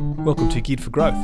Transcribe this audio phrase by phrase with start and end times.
[0.00, 1.18] Welcome to Geared for Growth.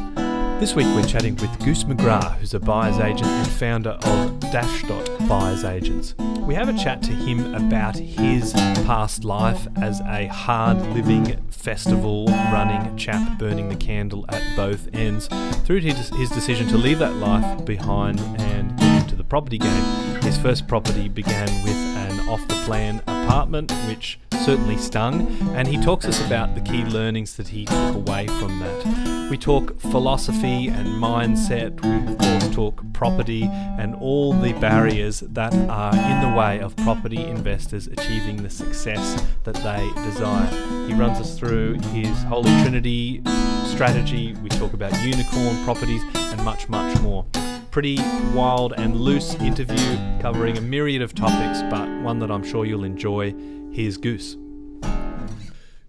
[0.59, 5.29] This week we're chatting with Goose McGrath, who's a buyer's agent and founder of Dashdot
[5.29, 6.17] Buyers Agents.
[6.41, 12.27] We have a chat to him about his past life as a hard living, festival
[12.27, 15.29] running chap burning the candle at both ends,
[15.65, 20.21] through to his, decision to leave that life behind and get into the property game.
[20.23, 25.81] His first property began with an off the plan apartment, which certainly stung, and he
[25.81, 29.29] talks us about the key learnings that he took away from that.
[29.31, 35.55] We talk philosophy and mindset, we of course talk property and all the barriers that
[35.55, 40.47] are in the way of property investors achieving the success that they desire.
[40.87, 43.23] He runs us through his Holy Trinity
[43.65, 47.25] strategy, we talk about unicorn properties and much, much more
[47.75, 47.97] pretty
[48.33, 52.85] wild and loose interview covering a myriad of topics, but one that I'm sure you'll
[52.85, 53.35] enjoy.
[53.73, 54.37] Here's Goose.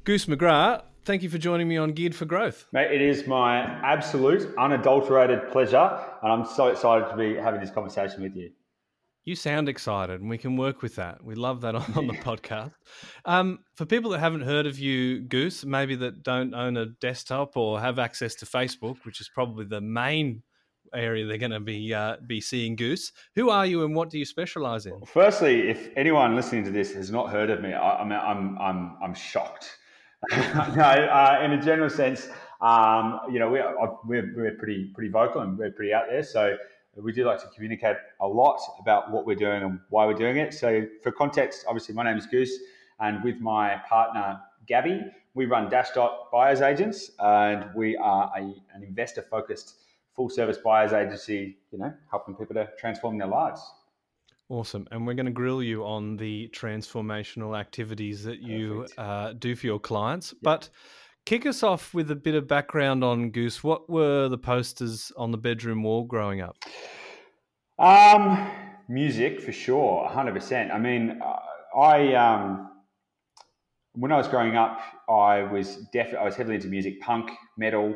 [0.03, 2.65] Goose McGrath, thank you for joining me on Geared for Growth.
[2.73, 7.69] Mate, it is my absolute, unadulterated pleasure, and I'm so excited to be having this
[7.69, 8.49] conversation with you.
[9.23, 11.23] You sound excited, and we can work with that.
[11.23, 12.73] We love that on the podcast.
[13.25, 17.55] Um, for people that haven't heard of you, Goose, maybe that don't own a desktop
[17.55, 20.41] or have access to Facebook, which is probably the main
[20.95, 23.11] area they're going to be uh, be seeing Goose.
[23.35, 25.01] Who are you, and what do you specialize in?
[25.05, 28.97] Firstly, if anyone listening to this has not heard of me, I, am I'm I'm
[29.03, 29.77] I'm shocked.
[30.31, 32.29] no, uh, in a general sense,
[32.61, 36.23] um, you know, we're, we're we're pretty pretty vocal and we're pretty out there.
[36.23, 36.57] So
[36.95, 40.37] we do like to communicate a lot about what we're doing and why we're doing
[40.37, 40.53] it.
[40.53, 42.57] So for context, obviously, my name is Goose,
[42.99, 45.01] and with my partner Gabby,
[45.33, 48.39] we run Dashdot Buyers Agents, and we are a,
[48.73, 49.75] an investor focused
[50.15, 53.61] full service buyers agency, you know, helping people to transform their lives.
[54.47, 54.87] Awesome.
[54.91, 59.65] And we're going to grill you on the transformational activities that you uh, do for
[59.65, 60.33] your clients.
[60.33, 60.39] Yep.
[60.43, 60.69] But
[61.25, 63.63] kick us off with a bit of background on Goose.
[63.63, 66.57] What were the posters on the bedroom wall growing up?
[67.79, 68.51] Um,
[68.87, 70.71] music for sure, 100%.
[70.71, 71.19] I mean,
[71.75, 72.69] I, um,
[73.93, 77.95] when I was growing up, I was definitely, I was heavily into music, punk, metal,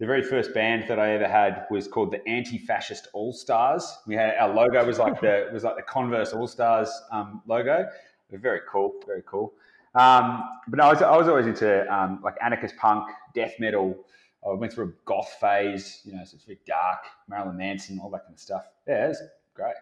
[0.00, 3.98] the very first band that I ever had was called the Anti-Fascist All Stars.
[4.06, 7.88] We had our logo was like the was like the Converse All Stars um, logo.
[8.30, 9.54] Very cool, very cool.
[9.94, 13.96] Um, but no, I was, I was always into um, like anarchist punk, death metal.
[14.44, 18.10] I went through a goth phase, you know, so it's very dark, Marilyn Manson, all
[18.10, 18.66] that kind of stuff.
[18.86, 19.22] Yeah, it's
[19.54, 19.74] great.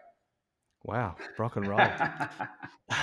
[0.83, 1.79] Wow, rock and roll.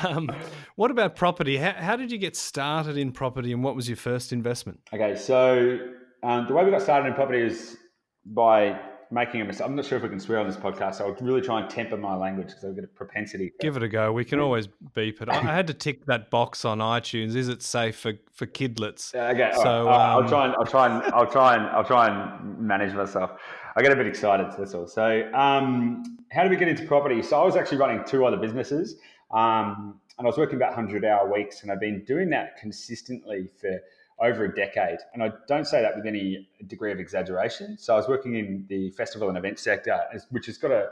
[0.05, 0.31] um,
[0.77, 1.57] what about property?
[1.57, 4.81] How, how, did you get started in property, and what was your first investment?
[4.93, 5.79] Okay, so
[6.23, 7.77] um, the way we got started in property is
[8.25, 8.79] by
[9.11, 9.67] making a mistake.
[9.67, 11.69] I'm not sure if we can swear on this podcast, so I'll really try and
[11.69, 13.53] temper my language because I've got a propensity.
[13.61, 14.13] Give it a go.
[14.13, 15.29] We can always beep it.
[15.29, 17.35] I had to tick that box on iTunes.
[17.35, 19.15] Is it safe for, for kidlets?
[19.15, 20.15] okay, so right.
[20.15, 23.33] um, I'll try and I'll try and I'll try and I'll try and manage myself.
[23.77, 24.47] I get a bit excited.
[24.57, 24.87] That's all.
[24.87, 27.23] So, um, how did we get into property?
[27.23, 28.97] So, I was actually running two other businesses,
[29.33, 33.49] um, and I was working about hundred hour weeks, and I've been doing that consistently
[33.61, 33.81] for
[34.21, 34.99] over a decade.
[35.15, 37.79] And I don't say that with any degree of exaggeration.
[37.79, 39.99] So I was working in the festival and event sector,
[40.31, 40.91] which has got a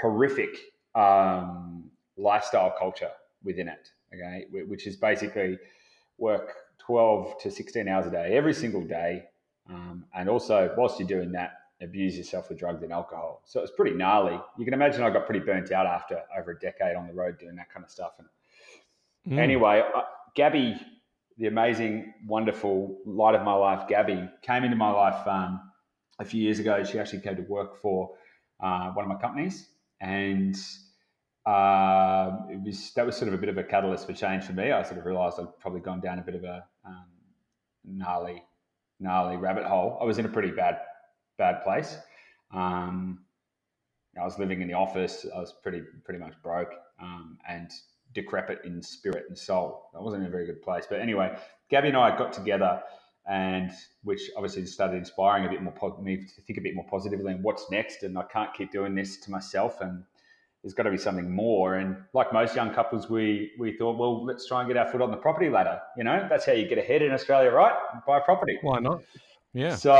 [0.00, 0.56] horrific
[0.94, 3.10] um, lifestyle culture
[3.42, 5.58] within it, okay, which is basically
[6.18, 9.24] work 12 to 16 hours a day, every single day.
[9.68, 11.52] Um, and also, whilst you're doing that,
[11.82, 13.42] abuse yourself with drugs and alcohol.
[13.44, 14.38] So it's pretty gnarly.
[14.58, 17.38] You can imagine I got pretty burnt out after over a decade on the road
[17.38, 18.12] doing that kind of stuff.
[18.18, 19.42] And mm.
[19.42, 20.02] anyway, uh,
[20.34, 20.78] Gabby
[21.36, 25.60] the amazing, wonderful light of my life, Gabby, came into my life um,
[26.18, 26.84] a few years ago.
[26.84, 28.14] She actually came to work for
[28.62, 29.68] uh, one of my companies,
[30.00, 30.56] and
[31.44, 34.52] uh, it was that was sort of a bit of a catalyst for change for
[34.52, 34.70] me.
[34.70, 37.06] I sort of realised I'd probably gone down a bit of a um,
[37.84, 38.42] gnarly,
[39.00, 39.98] gnarly rabbit hole.
[40.00, 40.78] I was in a pretty bad,
[41.36, 41.96] bad place.
[42.52, 43.24] Um,
[44.20, 45.26] I was living in the office.
[45.34, 47.70] I was pretty, pretty much broke, um, and
[48.14, 49.90] decrepit in spirit and soul.
[49.94, 50.86] I wasn't in a very good place.
[50.88, 51.36] But anyway,
[51.70, 52.82] Gabby and I got together,
[53.28, 53.70] and
[54.02, 57.42] which obviously started inspiring a bit more me to think a bit more positively and
[57.42, 58.02] what's next.
[58.02, 60.04] And I can't keep doing this to myself, and
[60.62, 61.76] there's got to be something more.
[61.76, 65.02] And like most young couples, we we thought, well, let's try and get our foot
[65.02, 65.80] on the property ladder.
[65.96, 67.74] You know, that's how you get ahead in Australia, right?
[68.06, 68.58] Buy property.
[68.62, 69.02] Why not?
[69.52, 69.76] Yeah.
[69.76, 69.94] So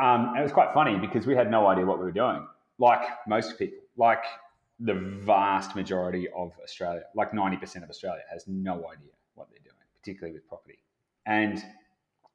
[0.00, 2.46] um, it was quite funny because we had no idea what we were doing,
[2.78, 3.78] like most people.
[3.98, 4.24] Like
[4.78, 9.76] the vast majority of Australia, like 90% of Australia, has no idea what they're doing,
[10.00, 10.78] particularly with property.
[11.24, 11.62] And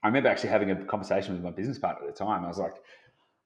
[0.04, 2.44] I remember actually having a conversation with my business partner at the time.
[2.44, 2.74] I was like,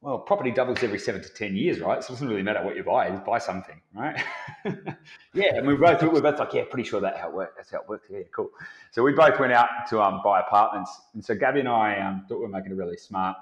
[0.02, 2.04] well, property doubles every seven to ten years, right?
[2.04, 4.22] So it doesn't really matter what you buy; you buy something, right?
[5.34, 7.54] yeah, and we both we both like, yeah, pretty sure that how it works.
[7.58, 8.08] That's how it works.
[8.12, 8.52] Yeah, cool.
[8.92, 12.26] So we both went out to um, buy apartments, and so Gabby and I um,
[12.30, 13.36] thought we were making a really smart,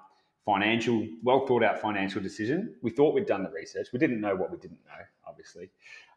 [0.45, 2.75] financial, well thought out financial decision.
[2.81, 3.87] We thought we'd done the research.
[3.93, 5.69] We didn't know what we didn't know, obviously,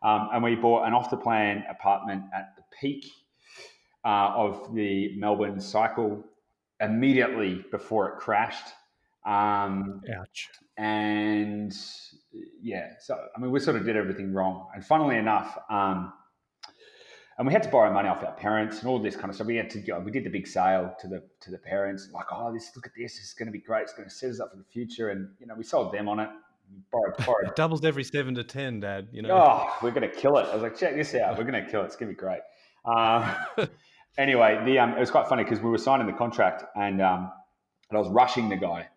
[0.03, 3.07] um, and we bought an off the plan apartment at the peak
[4.05, 6.25] uh, of the Melbourne cycle
[6.81, 8.67] immediately before it crashed
[9.27, 10.49] um, Ouch.
[10.79, 11.77] And
[12.63, 14.69] yeah, so I mean, we sort of did everything wrong.
[14.75, 16.13] And funnily enough, um,
[17.39, 19.47] and we had to borrow money off our parents and all this kind of stuff.
[19.47, 19.99] We had to go.
[20.01, 22.93] We did the big sale to the to the parents, like, oh, this look at
[22.97, 23.17] this.
[23.17, 23.83] This is going to be great.
[23.83, 25.11] It's going to set us up for the future.
[25.11, 26.29] And you know, we sold them on it.
[26.91, 27.49] Borrowed, borrowed.
[27.49, 29.09] it doubles every seven to ten, Dad.
[29.13, 29.37] You know.
[29.37, 30.47] Oh, we're going to kill it.
[30.47, 31.37] I was like, check this out.
[31.37, 31.87] We're going to kill it.
[31.87, 32.41] It's going to be great.
[32.85, 33.35] Um,
[34.19, 37.31] anyway, the um, it was quite funny because we were signing the contract and um,
[37.91, 38.89] and I was rushing the guy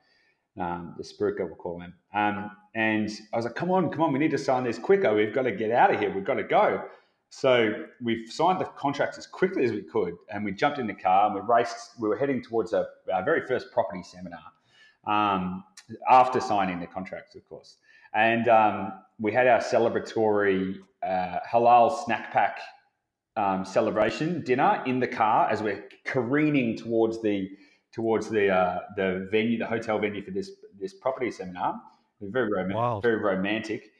[0.59, 1.93] um, the guide, we'll call him.
[2.13, 5.13] Um, and I was like, come on, come on, we need to sign this quicker.
[5.13, 6.13] We've got to get out of here.
[6.13, 6.83] We've got to go.
[7.29, 10.93] So we've signed the contracts as quickly as we could, and we jumped in the
[10.93, 11.91] car and we raced.
[11.99, 14.43] We were heading towards a, our very first property seminar
[15.05, 15.63] um,
[16.09, 17.77] after signing the contracts, of course.
[18.13, 22.59] And um, we had our celebratory uh, halal snack pack
[23.35, 27.49] um, celebration dinner in the car as we're careening towards the
[27.91, 31.79] towards the uh, the venue, the hotel venue for this this property seminar.
[32.21, 33.91] Very rom- very romantic.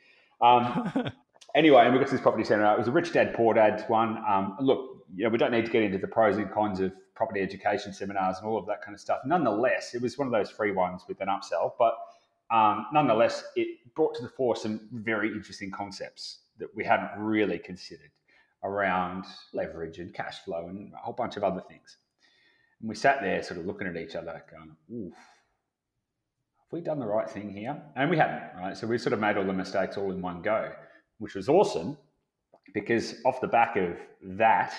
[0.41, 1.11] Um,
[1.56, 2.75] anyway, and we got to this property seminar.
[2.75, 4.24] It was a rich dad, poor dad one.
[4.28, 6.94] Um, look, you know, we don't need to get into the pros and cons of
[7.16, 9.19] property education seminars and all of that kind of stuff.
[9.25, 11.96] Nonetheless, it was one of those free ones with an upsell, but
[12.51, 17.60] um, nonetheless, it brought to the fore some very interesting concepts that we hadn't really
[17.60, 18.12] considered
[18.63, 21.98] around leverage and cash flow and a whole bunch of other things.
[22.80, 27.00] And we sat there sort of looking at each other, going, oof, have we done
[27.00, 27.81] the right thing here?
[27.96, 28.78] And we hadn't, right?
[28.78, 30.72] So we sort of made all the mistakes all in one go,
[31.19, 31.98] which was awesome
[32.74, 34.74] because off the back of that,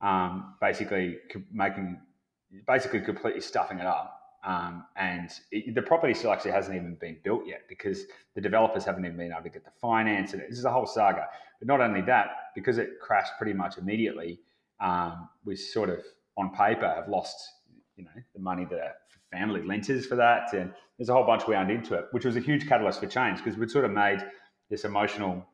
[0.00, 1.18] um, basically
[1.52, 2.00] making,
[2.66, 4.18] basically completely stuffing it up.
[4.44, 8.04] Um, and it, the property still actually hasn't even been built yet because
[8.34, 10.32] the developers haven't even been able to get the finance.
[10.32, 11.26] And this is a whole saga.
[11.60, 14.40] But not only that, because it crashed pretty much immediately,
[14.80, 16.00] um, we sort of
[16.36, 17.36] on paper have lost,
[17.96, 18.94] you know, the money that our
[19.30, 22.36] family lent us for that, and there's a whole bunch wound into it, which was
[22.36, 24.18] a huge catalyst for change because we'd sort of made
[24.70, 25.46] this emotional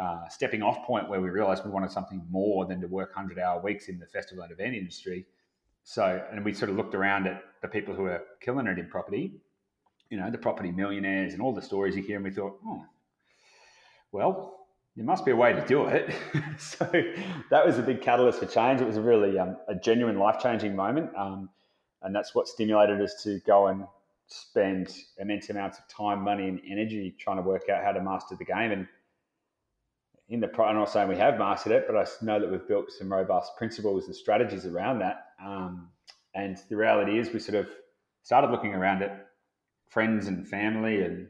[0.00, 3.38] uh, stepping off point where we realized we wanted something more than to work 100
[3.38, 5.26] hour weeks in the festival and event industry.
[5.84, 8.88] So, and we sort of looked around at the people who are killing it in
[8.88, 9.34] property,
[10.08, 12.82] you know, the property millionaires and all the stories you hear, and we thought, oh,
[14.10, 14.66] well,
[14.96, 16.14] there must be a way to do it.
[16.58, 16.90] so
[17.50, 18.80] that was a big catalyst for change.
[18.80, 21.50] It was really um, a genuine life changing moment, um,
[22.02, 23.84] and that's what stimulated us to go and
[24.28, 28.34] spend immense amounts of time, money, and energy trying to work out how to master
[28.36, 28.72] the game.
[28.72, 28.88] And
[30.30, 32.90] in the I'm not saying we have mastered it, but I know that we've built
[32.90, 35.26] some robust principles and strategies around that.
[35.44, 35.88] Um,
[36.34, 37.68] and the reality is, we sort of
[38.22, 39.26] started looking around at
[39.88, 41.26] friends and family, and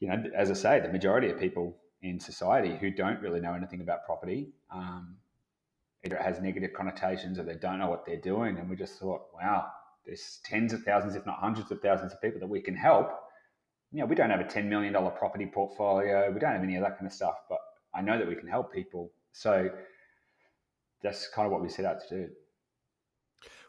[0.00, 3.54] you know, as I say, the majority of people in society who don't really know
[3.54, 4.48] anything about property.
[4.70, 5.16] Um,
[6.04, 8.58] either it has negative connotations or they don't know what they're doing.
[8.58, 9.66] And we just thought, wow,
[10.04, 13.10] there's tens of thousands, if not hundreds of thousands of people that we can help.
[13.92, 16.30] You know, we don't have a $10 million property portfolio.
[16.30, 17.58] We don't have any of that kind of stuff, but
[17.96, 19.10] I know that we can help people.
[19.32, 19.70] So
[21.02, 22.28] that's kind of what we set out to do.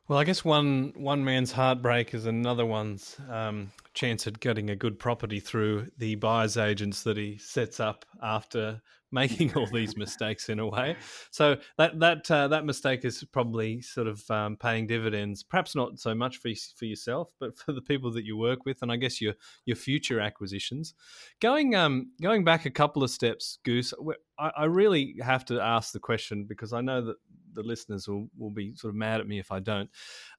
[0.08, 4.76] Well, I guess one one man's heartbreak is another one's um, chance at getting a
[4.76, 10.50] good property through the buyer's agents that he sets up after making all these mistakes
[10.50, 10.96] in a way.
[11.32, 15.44] So that that uh, that mistake is probably sort of um, paying dividends.
[15.44, 18.82] Perhaps not so much for for yourself, but for the people that you work with,
[18.82, 19.34] and I guess your
[19.66, 20.94] your future acquisitions.
[21.42, 23.94] Going um going back a couple of steps, Goose.
[24.40, 27.18] I, I really have to ask the question because I know that
[27.54, 29.90] the listeners will, will be sort of mad at me if I don't.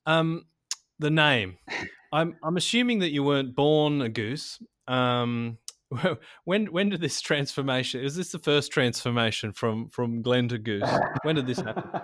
[0.06, 0.44] Um,
[0.98, 1.58] the name.
[2.12, 4.58] I'm I'm assuming that you weren't born a goose.
[4.87, 5.58] Um,
[6.45, 8.02] when when did this transformation?
[8.02, 10.88] Is this the first transformation from from Glenn to Goose?
[11.23, 12.00] When did this happen?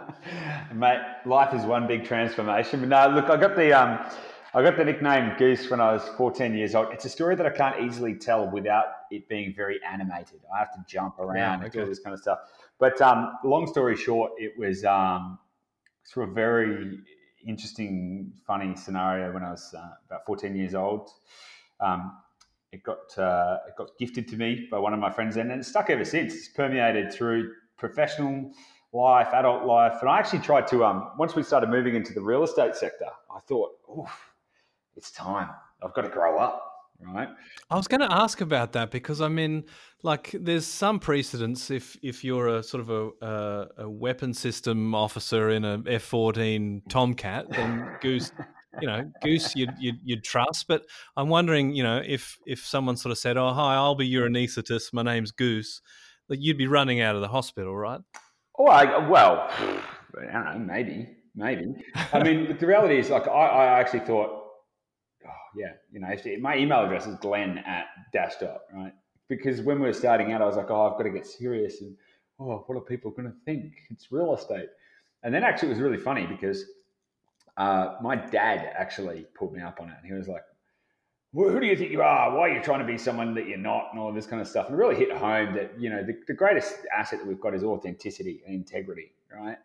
[0.75, 2.81] Mate, life is one big transformation.
[2.81, 3.99] But no, look, I got the um,
[4.55, 6.89] I got the nickname Goose when I was 14 years old.
[6.93, 10.41] It's a story that I can't easily tell without it being very animated.
[10.55, 11.65] I have to jump around yeah, okay.
[11.65, 12.39] and do all this kind of stuff.
[12.79, 15.39] But um, long story short, it was um,
[16.07, 17.01] through a very
[17.47, 21.11] interesting, funny scenario when I was uh, about 14 years old.
[21.81, 22.13] Um,
[22.75, 25.69] it got uh, it got gifted to me by one of my friends, and it's
[25.69, 26.35] stuck ever since.
[26.35, 28.51] It's permeated through professional
[28.93, 30.85] life, adult life, and I actually tried to.
[30.85, 34.11] Um, once we started moving into the real estate sector, I thought, "Oh,
[34.97, 35.51] it's time.
[35.83, 37.29] I've got to grow up." right?
[37.71, 39.65] I was going to ask about that because I mean,
[40.03, 44.95] like, there's some precedence if if you're a sort of a a, a weapon system
[44.95, 48.33] officer in a F-14 Tomcat, then Goose.
[48.81, 50.85] You know, Goose, you'd, you'd, you'd trust, but
[51.17, 54.29] I'm wondering, you know, if if someone sort of said, "Oh, hi, I'll be your
[54.29, 54.93] anaesthetist.
[54.93, 55.81] My name's Goose,"
[56.29, 58.01] that you'd be running out of the hospital, right?
[58.59, 61.75] Oh, I, well, I don't know, maybe, maybe.
[62.13, 64.45] I mean, the reality is, like, I, I actually thought
[65.27, 66.09] oh, yeah, you know,
[66.41, 68.93] my email address is glenn at dash dot, right?
[69.29, 71.81] Because when we were starting out, I was like, oh, I've got to get serious
[71.81, 71.97] and,
[72.39, 73.73] oh, what are people going to think?
[73.91, 74.69] It's real estate.
[75.23, 76.65] And then actually, it was really funny because
[77.57, 79.97] uh, my dad actually pulled me up on it.
[79.99, 80.45] And he was like,
[81.33, 82.37] well, who do you think you are?
[82.37, 83.89] Why are you trying to be someone that you're not?
[83.91, 84.69] And all this kind of stuff.
[84.69, 87.65] And really hit home that, you know, the, the greatest asset that we've got is
[87.65, 89.59] authenticity and integrity, right?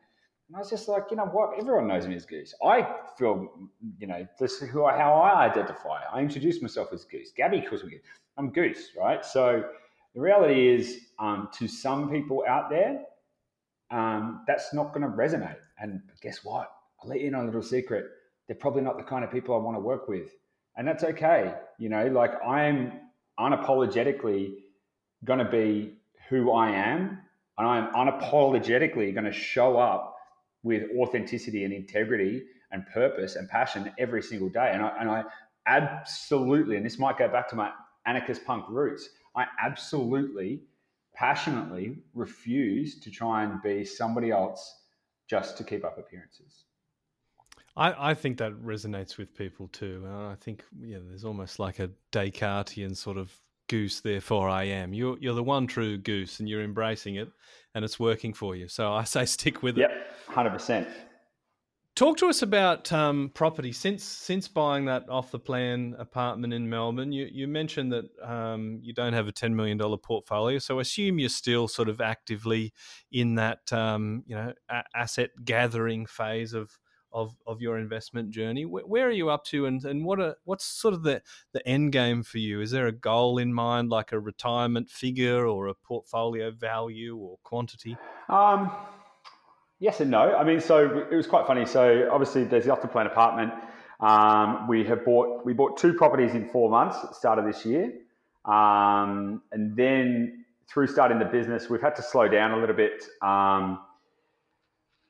[0.48, 1.60] And I was just like, you know what?
[1.60, 2.56] Everyone knows me as Goose.
[2.66, 3.52] I feel,
[4.00, 6.02] you know, this is who I, how I identify.
[6.12, 7.32] I introduce myself as Goose.
[7.38, 8.00] Gabby calls me
[8.36, 9.24] I'm Goose, right?
[9.24, 9.64] So
[10.16, 13.02] the reality is, um, to some people out there,
[13.92, 15.58] um, that's not going to resonate.
[15.78, 16.72] And guess what?
[17.02, 18.06] I'll let you know a little secret.
[18.48, 20.30] They're probably not the kind of people I want to work with.
[20.76, 21.54] And that's okay.
[21.78, 22.94] You know, like I'm
[23.40, 24.54] unapologetically
[25.24, 25.98] going to be
[26.30, 27.20] who I am.
[27.58, 30.16] And I'm unapologetically going to show up
[30.64, 34.72] with authenticity and integrity and purpose and passion every single day.
[34.74, 35.24] And I, and I
[35.66, 37.72] absolutely, and this might go back to my
[38.06, 40.62] anarchist punk roots, I absolutely,
[41.14, 44.84] passionately refuse to try and be somebody else
[45.30, 46.66] just to keep up appearances.
[47.80, 50.04] I, I think that resonates with people too.
[50.06, 53.34] And I think yeah, there's almost like a Descartesian sort of
[53.70, 54.94] goose, therefore I am.
[54.94, 57.30] You're you're the one true goose, and you're embracing it,
[57.74, 58.68] and it's working for you.
[58.68, 59.94] So I say stick with yep, it.
[59.96, 60.88] Yep, hundred percent.
[61.96, 66.70] Talk to us about um, property since since buying that off the plan apartment in
[66.70, 67.14] Melbourne.
[67.14, 71.18] You you mentioned that um, you don't have a ten million dollar portfolio, so assume
[71.18, 72.74] you're still sort of actively
[73.12, 76.78] in that um, you know a- asset gathering phase of
[77.12, 78.66] of of your investment journey.
[78.66, 81.22] Where, where, are you up to, and and what are what's sort of the
[81.54, 82.62] the end game for you?
[82.62, 87.38] Is there a goal in mind, like a retirement figure or a portfolio value or
[87.44, 87.98] quantity?
[88.28, 88.72] Um,
[89.80, 90.36] yes and no.
[90.36, 91.66] I mean, so it was quite funny.
[91.66, 93.54] So obviously, there's the the plan apartment.
[94.00, 97.46] Um, we have bought we bought two properties in four months at the start of
[97.46, 97.92] this year,
[98.46, 103.04] um, and then through starting the business, we've had to slow down a little bit.
[103.22, 103.80] Um,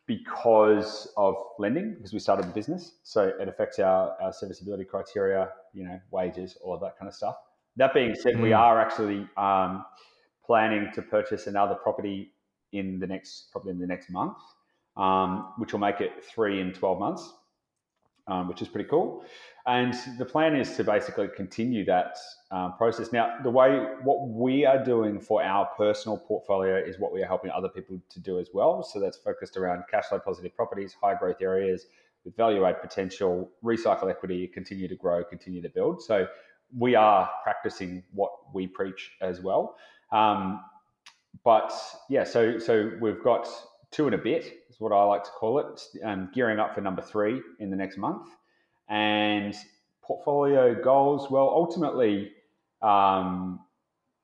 [0.09, 2.93] because of lending, because we started the business.
[3.03, 7.35] So it affects our, our serviceability criteria, you know, wages, all that kind of stuff.
[7.75, 8.41] That being said, mm.
[8.41, 9.85] we are actually um,
[10.43, 12.33] planning to purchase another property
[12.73, 14.35] in the next, probably in the next month,
[14.97, 17.31] um, which will make it three in 12 months,
[18.29, 19.23] um, which is pretty cool.
[19.65, 22.17] And the plan is to basically continue that
[22.51, 23.11] um, process.
[23.11, 27.27] Now, the way what we are doing for our personal portfolio is what we are
[27.27, 28.81] helping other people to do as well.
[28.81, 31.87] So that's focused around cash flow positive properties, high growth areas
[32.25, 36.01] with value add potential, recycle equity, continue to grow, continue to build.
[36.01, 36.27] So
[36.77, 39.77] we are practicing what we preach as well.
[40.11, 40.61] Um,
[41.43, 41.73] but
[42.09, 43.47] yeah, so so we've got
[43.91, 46.81] two and a bit is what I like to call it, um, gearing up for
[46.81, 48.29] number three in the next month.
[48.87, 49.55] And
[50.01, 52.31] portfolio goals, well, ultimately,
[52.81, 53.59] um,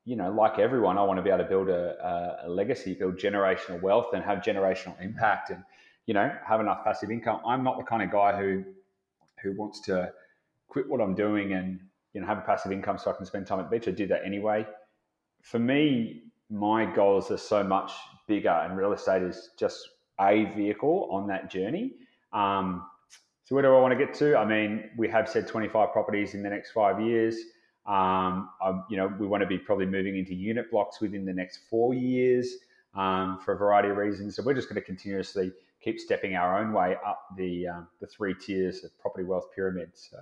[0.04, 3.16] you know, like everyone, I want to be able to build a, a, legacy, build
[3.16, 5.62] generational wealth, and have generational impact, and
[6.06, 7.40] you know, have enough passive income.
[7.44, 8.64] I'm not the kind of guy who
[9.42, 10.12] who wants to
[10.68, 11.80] quit what I'm doing and
[12.12, 13.88] you know have a passive income so I can spend time at the beach.
[13.88, 14.66] I do that anyway.
[15.42, 17.92] For me, my goals are so much
[18.26, 19.88] bigger, and real estate is just
[20.20, 21.92] a vehicle on that journey.
[22.32, 22.84] Um,
[23.44, 24.36] so where do I want to get to?
[24.36, 27.36] I mean, we have said 25 properties in the next five years.
[27.86, 31.32] Um, I, you know, we want to be probably moving into unit blocks within the
[31.32, 32.56] next four years
[32.94, 34.34] um, for a variety of reasons.
[34.34, 38.06] So we're just going to continuously keep stepping our own way up the um, the
[38.08, 39.90] three tiers of property wealth pyramid.
[39.94, 40.18] So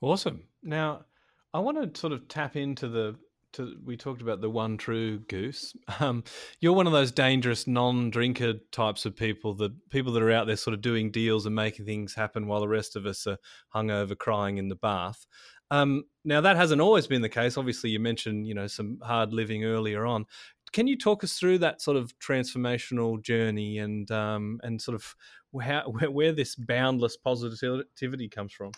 [0.00, 0.44] awesome.
[0.62, 1.04] Now,
[1.52, 3.16] I want to sort of tap into the
[3.54, 5.74] to, we talked about the one true goose.
[6.00, 6.22] Um,
[6.60, 10.56] you're one of those dangerous non-drinker types of people, that people that are out there
[10.56, 13.38] sort of doing deals and making things happen while the rest of us are
[13.74, 15.26] hungover crying in the bath.
[15.70, 17.56] Um, now that hasn't always been the case.
[17.56, 20.24] Obviously, you mentioned you know some hard living earlier on.
[20.72, 25.14] Can you talk us through that sort of transformational journey and um, and sort of
[25.62, 28.72] how, where, where this boundless positivity comes from?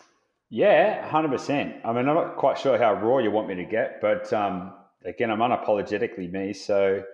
[0.51, 1.77] Yeah, hundred percent.
[1.85, 4.73] I mean, I'm not quite sure how raw you want me to get, but um,
[5.05, 6.53] again, I'm unapologetically me.
[6.53, 7.05] So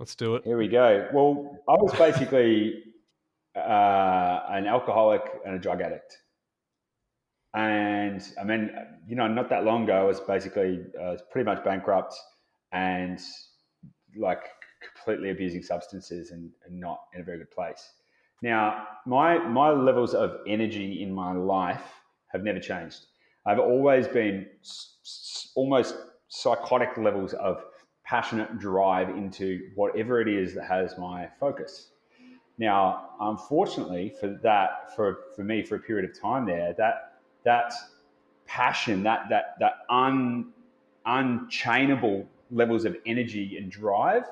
[0.00, 0.44] let's do it.
[0.44, 1.08] Here we go.
[1.12, 2.82] Well, I was basically
[3.54, 6.18] uh, an alcoholic and a drug addict,
[7.54, 8.70] and I mean,
[9.06, 12.16] you know, not that long ago, I was basically uh, pretty much bankrupt
[12.72, 13.20] and
[14.16, 14.42] like
[14.96, 17.92] completely abusing substances and, and not in a very good place.
[18.42, 21.99] Now, my my levels of energy in my life
[22.32, 23.06] have never changed.
[23.46, 24.46] I've always been
[25.54, 25.96] almost
[26.28, 27.64] psychotic levels of
[28.04, 31.90] passionate drive into whatever it is that has my focus.
[32.58, 37.72] Now, unfortunately for that, for, for me, for a period of time there, that that
[38.46, 40.52] passion, that that that un,
[41.06, 44.24] unchainable levels of energy and drive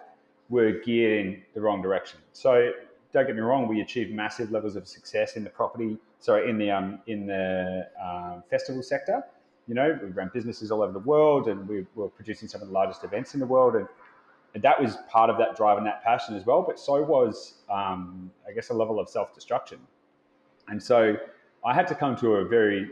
[0.49, 2.19] were geared in the wrong direction.
[2.33, 2.73] So
[3.13, 6.59] don't get me wrong, we achieved massive levels of success in the property, sorry, in
[6.59, 9.23] the um, in the um, festival sector.
[9.67, 12.69] You know, we ran businesses all over the world, and we were producing some of
[12.69, 13.89] the largest events in the world, and
[14.55, 16.63] and that was part of that drive and that passion as well.
[16.63, 19.79] But so was, um, I guess, a level of self destruction.
[20.69, 21.17] And so
[21.65, 22.91] I had to come to a very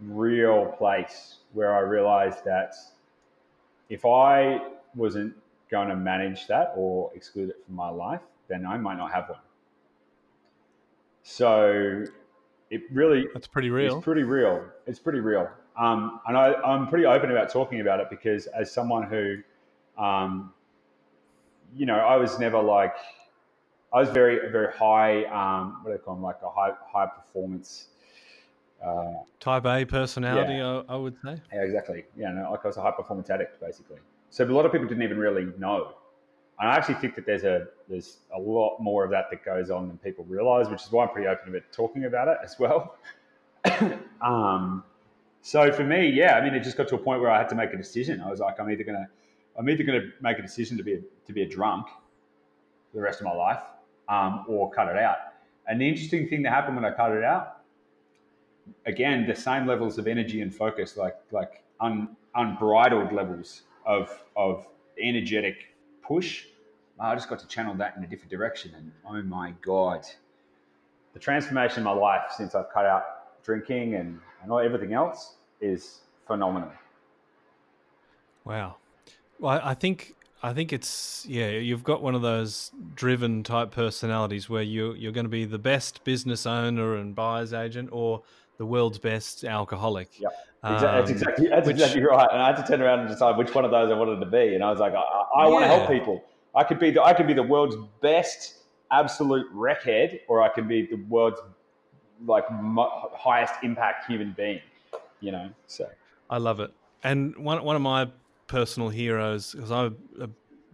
[0.00, 2.74] real place where I realized that
[3.88, 4.60] if I
[4.94, 5.34] wasn't
[5.70, 8.20] going to manage that or exclude it from my life,
[8.52, 9.38] then I might not have one.
[11.22, 12.04] So
[12.70, 13.96] it really that's pretty real.
[13.96, 14.64] It's pretty real.
[14.86, 15.48] It's pretty real.
[15.78, 19.36] Um, and I, I'm pretty open about talking about it because as someone who
[19.96, 20.52] um,
[21.74, 22.94] you know, I was never like,
[23.92, 27.06] I was very, very high, um, what do they call them, like a high, high
[27.06, 27.88] performance.
[28.84, 30.82] Uh, Type A personality, yeah.
[30.88, 31.40] I, I, would say.
[31.52, 32.04] Yeah, exactly.
[32.16, 33.98] Yeah, no, like I was a high performance addict, basically.
[34.30, 35.94] So a lot of people didn't even really know.
[36.60, 39.70] And I actually think that there's a there's a lot more of that that goes
[39.70, 42.56] on than people realize, which is why I'm pretty open about talking about it as
[42.58, 42.96] well.
[44.20, 44.84] um,
[45.40, 47.48] so for me, yeah, I mean, it just got to a point where I had
[47.48, 48.20] to make a decision.
[48.20, 49.06] I was like, I'm either to
[49.58, 53.02] I'm either to make a decision to be a, to be a drunk for the
[53.02, 53.62] rest of my life,
[54.08, 55.16] um, or cut it out.
[55.66, 57.58] And the interesting thing that happened when I cut it out,
[58.86, 64.64] again, the same levels of energy and focus, like like un, unbridled levels of of
[65.00, 65.71] energetic
[66.12, 66.44] push.
[67.00, 70.06] I just got to channel that in a different direction, and oh my god,
[71.14, 73.04] the transformation in my life since I've cut out
[73.44, 76.70] drinking and and everything else is phenomenal.
[78.44, 78.76] Wow.
[79.38, 81.48] Well, I think I think it's yeah.
[81.48, 85.58] You've got one of those driven type personalities where you you're going to be the
[85.58, 88.22] best business owner and buyer's agent, or
[88.58, 90.20] the world's best alcoholic.
[90.20, 90.28] Yeah,
[90.62, 92.28] um, that's exactly that's which, exactly right.
[92.30, 94.26] And I had to turn around and decide which one of those I wanted to
[94.26, 94.54] be.
[94.54, 95.50] And I was like, I, I yeah.
[95.50, 96.24] want to help people.
[96.54, 98.58] I could be the I could be the world's best
[98.90, 101.40] absolute wreckhead, or I could be the world's
[102.24, 104.60] like highest impact human being.
[105.20, 105.88] You know, so
[106.30, 106.72] I love it.
[107.02, 108.08] And one one of my
[108.46, 110.28] personal heroes because I'm a, a,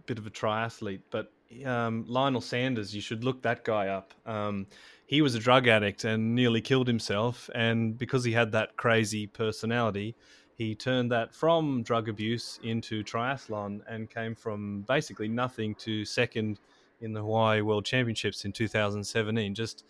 [0.05, 1.31] bit of a triathlete, but
[1.65, 4.13] um, Lionel Sanders, you should look that guy up.
[4.25, 4.67] Um,
[5.09, 9.25] he was a drug addict and nearly killed himself, and because he had that crazy
[9.25, 10.15] personality,
[10.53, 16.59] he turned that from drug abuse into triathlon and came from basically nothing to second
[17.01, 19.55] in the Hawaii World Championships in 2017.
[19.55, 19.83] Just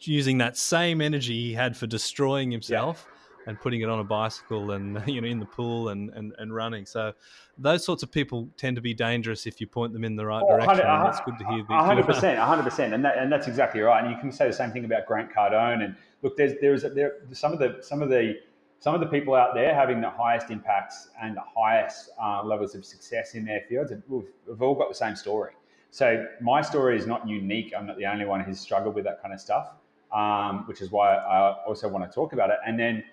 [0.00, 3.06] using that same energy he had for destroying himself.
[3.46, 6.54] And putting it on a bicycle and you know in the pool and, and, and
[6.54, 6.86] running.
[6.86, 7.12] So
[7.58, 10.42] those sorts of people tend to be dangerous if you point them in the right
[10.42, 10.86] oh, direction.
[10.86, 11.64] And that's good to hear.
[11.68, 14.02] hundred percent, hundred percent, and that, and that's exactly right.
[14.02, 15.84] And you can say the same thing about Grant Cardone.
[15.84, 18.36] And look, there's there's there some of the some of the
[18.84, 22.74] some of the people out there having the highest impacts and the highest uh, levels
[22.74, 23.90] of success in their fields.
[24.08, 25.52] We've, we've all got the same story.
[25.90, 27.72] So my story is not unique.
[27.74, 29.70] I'm not the only one who's struggled with that kind of stuff,
[30.12, 32.56] um, which is why I also want to talk about it.
[32.66, 33.04] And then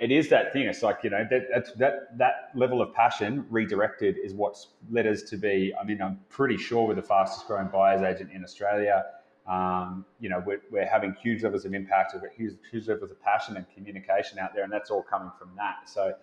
[0.00, 0.62] it is that thing.
[0.62, 5.22] It's like you know that that that level of passion redirected is what's led us
[5.24, 5.72] to be.
[5.80, 9.04] I mean, I'm pretty sure we're the fastest growing buyers agent in Australia.
[9.46, 13.10] Um, you know, we're, we're having huge levels of impact, we've got huge, huge levels
[13.10, 15.88] of passion and communication out there, and that's all coming from that.
[15.88, 16.14] So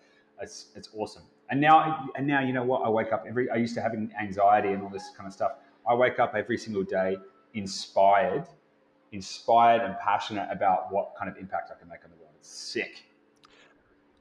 [0.42, 1.24] it's it's awesome.
[1.50, 2.84] And now and now, you know what?
[2.84, 3.50] I wake up every.
[3.50, 5.54] I used to having anxiety and all this kind of stuff.
[5.88, 7.18] I wake up every single day
[7.54, 8.46] inspired,
[9.12, 12.34] inspired and passionate about what kind of impact I can make on the world.
[12.40, 13.07] It's sick.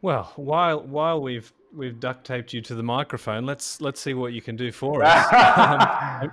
[0.06, 4.32] Well, while while we've we've duct taped you to the microphone, let's let's see what
[4.32, 6.22] you can do for us.
[6.22, 6.30] um,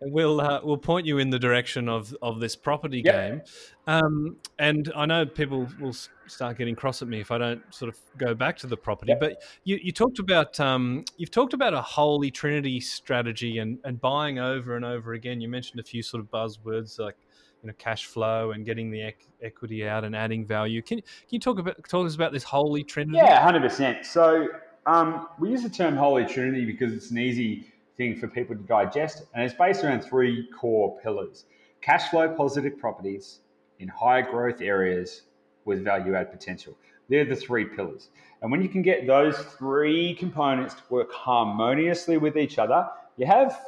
[0.00, 3.14] we'll uh, we'll point you in the direction of of this property yep.
[3.14, 3.42] game,
[3.86, 5.94] um, and I know people will
[6.26, 9.10] start getting cross at me if I don't sort of go back to the property.
[9.10, 9.20] Yep.
[9.20, 14.00] But you, you talked about um, you've talked about a holy trinity strategy and and
[14.00, 15.42] buying over and over again.
[15.42, 17.16] You mentioned a few sort of buzzwords like
[17.64, 20.82] you know cash flow and getting the ec- equity out and adding value.
[20.82, 23.16] Can, can you talk about talk us about this holy trinity?
[23.16, 24.04] Yeah, hundred percent.
[24.04, 24.48] So
[24.86, 28.62] um, we use the term holy trinity because it's an easy thing for people to
[28.62, 31.46] digest, and it's based around three core pillars:
[31.80, 33.40] cash flow positive properties
[33.80, 35.22] in high growth areas
[35.64, 36.76] with value add potential.
[37.08, 38.10] They're the three pillars.
[38.42, 43.26] And when you can get those three components to work harmoniously with each other, you
[43.26, 43.58] have,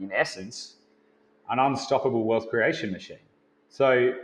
[0.00, 0.76] in essence,
[1.50, 3.18] an unstoppable wealth creation machine.
[3.74, 4.14] So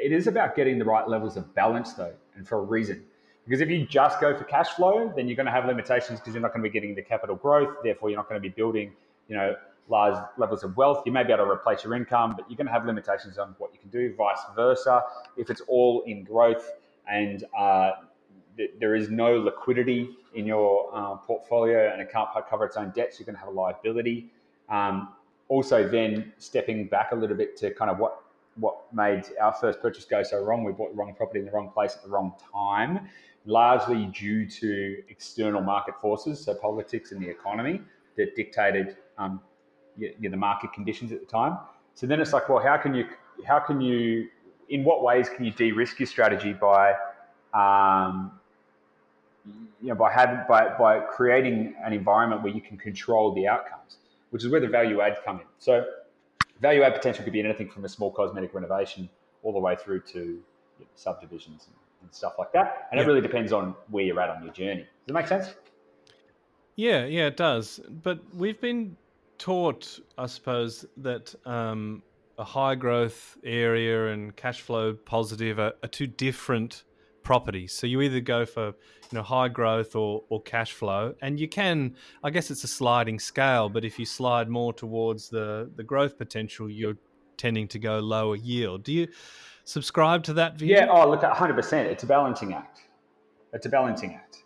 [0.00, 3.02] it is about getting the right levels of balance, though, and for a reason.
[3.44, 6.32] Because if you just go for cash flow, then you're going to have limitations because
[6.32, 7.78] you're not going to be getting the capital growth.
[7.82, 8.92] Therefore, you're not going to be building,
[9.26, 9.56] you know,
[9.88, 11.02] large levels of wealth.
[11.06, 13.56] You may be able to replace your income, but you're going to have limitations on
[13.58, 14.14] what you can do.
[14.14, 15.02] Vice versa,
[15.36, 16.70] if it's all in growth
[17.10, 17.90] and uh,
[18.56, 22.92] th- there is no liquidity in your uh, portfolio and it can't cover its own
[22.94, 24.30] debts, you're going to have a liability.
[24.68, 25.08] Um,
[25.48, 28.23] also, then stepping back a little bit to kind of what
[28.56, 30.64] what made our first purchase go so wrong.
[30.64, 33.08] We bought the wrong property in the wrong place at the wrong time
[33.46, 37.80] largely due to external market forces, so politics and the economy
[38.16, 39.40] that dictated um,
[39.96, 41.58] you know, the market conditions at the time.
[41.94, 43.06] So then it's like, well, how can you,
[43.46, 44.28] how can you,
[44.68, 46.94] in what ways can you de-risk your strategy by,
[47.52, 48.32] um,
[49.80, 53.98] you know, by having, by, by creating an environment where you can control the outcomes,
[54.30, 55.46] which is where the value adds come in.
[55.58, 55.84] So
[56.60, 59.08] value add potential could be anything from a small cosmetic renovation
[59.42, 60.42] all the way through to you
[60.80, 62.88] know, subdivisions and and stuff like that.
[62.90, 63.04] And yeah.
[63.04, 64.82] it really depends on where you're at on your journey.
[64.82, 65.54] Does that make sense?
[66.76, 67.80] Yeah, yeah, it does.
[67.88, 68.96] But we've been
[69.38, 72.02] taught, I suppose, that um,
[72.38, 76.84] a high growth area and cash flow positive are, are, two different
[77.24, 77.72] properties.
[77.72, 81.48] So you either go for you know high growth or, or cash flow, and you
[81.48, 81.96] can.
[82.22, 86.16] I guess it's a sliding scale, but if you slide more towards the the growth
[86.16, 86.96] potential, you're
[87.36, 88.84] tending to go lower yield.
[88.84, 89.08] Do you?
[89.64, 90.68] subscribe to that view?
[90.68, 91.72] Yeah, oh, look, 100%.
[91.84, 92.82] It's a balancing act.
[93.52, 94.44] It's a balancing act.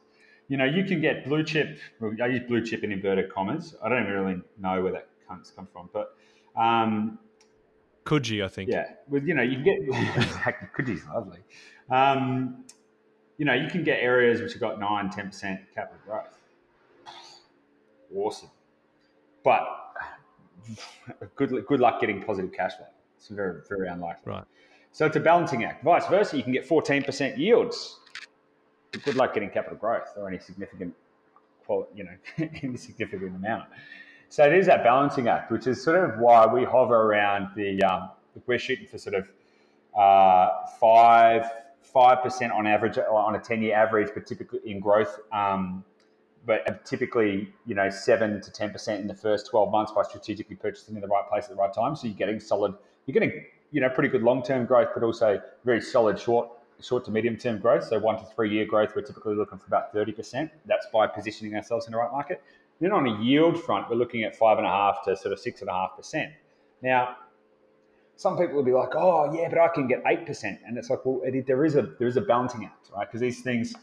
[0.48, 1.78] You know, you can get blue chip,
[2.22, 3.74] I use blue chip in inverted commas.
[3.82, 6.14] I don't even really know where that comes come from, but.
[6.56, 7.18] Um,
[8.08, 8.70] Coogee, I think.
[8.70, 9.78] Yeah, with you know, you can get
[10.16, 11.40] exactly Coogee's lovely.
[11.90, 12.64] Um,
[13.36, 16.38] you know, you can get areas which have got 9 10% capital growth.
[18.14, 18.50] Awesome.
[19.44, 19.62] But
[21.36, 22.86] good, good luck getting positive cash flow.
[23.16, 24.32] It's very, very unlikely.
[24.32, 24.44] Right.
[24.92, 25.84] So it's a balancing act.
[25.84, 28.00] Vice versa, you can get 14% yields.
[29.04, 30.94] Good luck getting capital growth or any significant,
[31.94, 32.16] you know,
[32.62, 33.68] any significant amount.
[34.28, 37.82] So it is that balancing act, which is sort of why we hover around the.
[37.82, 38.10] Um,
[38.46, 39.28] we're shooting for sort of
[39.98, 41.50] uh, five
[41.82, 45.18] five percent on average on a ten year average, but typically in growth.
[45.32, 45.84] Um,
[46.46, 50.56] but typically, you know, seven to ten percent in the first twelve months by strategically
[50.56, 51.96] purchasing in the right place at the right time.
[51.96, 52.74] So you're getting solid.
[53.06, 56.48] You're getting you know, pretty good long term growth, but also very solid short
[56.80, 57.84] short to medium term growth.
[57.84, 60.50] So one to three year growth, we're typically looking for about 30%.
[60.66, 62.42] That's by positioning ourselves in the right market.
[62.80, 65.40] Then on a yield front, we're looking at five and a half to sort of
[65.40, 66.32] six and a half percent.
[66.82, 67.16] Now,
[68.16, 70.90] some people will be like, "Oh, yeah, but I can get eight percent," and it's
[70.90, 73.06] like, well, it, there is a there is a balancing act, right?
[73.06, 73.74] Because these things,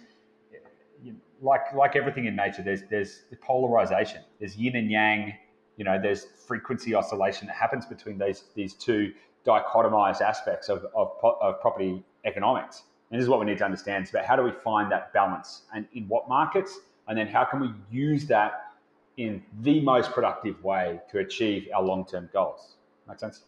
[1.41, 4.21] like like everything in nature, there's there's the polarization.
[4.39, 5.33] There's yin and yang.
[5.77, 9.13] You know, there's frequency oscillation that happens between these these two
[9.45, 12.83] dichotomized aspects of, of, of property economics.
[13.11, 14.03] And this is what we need to understand.
[14.03, 17.45] It's about how do we find that balance and in what markets, and then how
[17.45, 18.64] can we use that
[19.17, 22.75] in the most productive way to achieve our long term goals.
[23.07, 23.43] Make sense?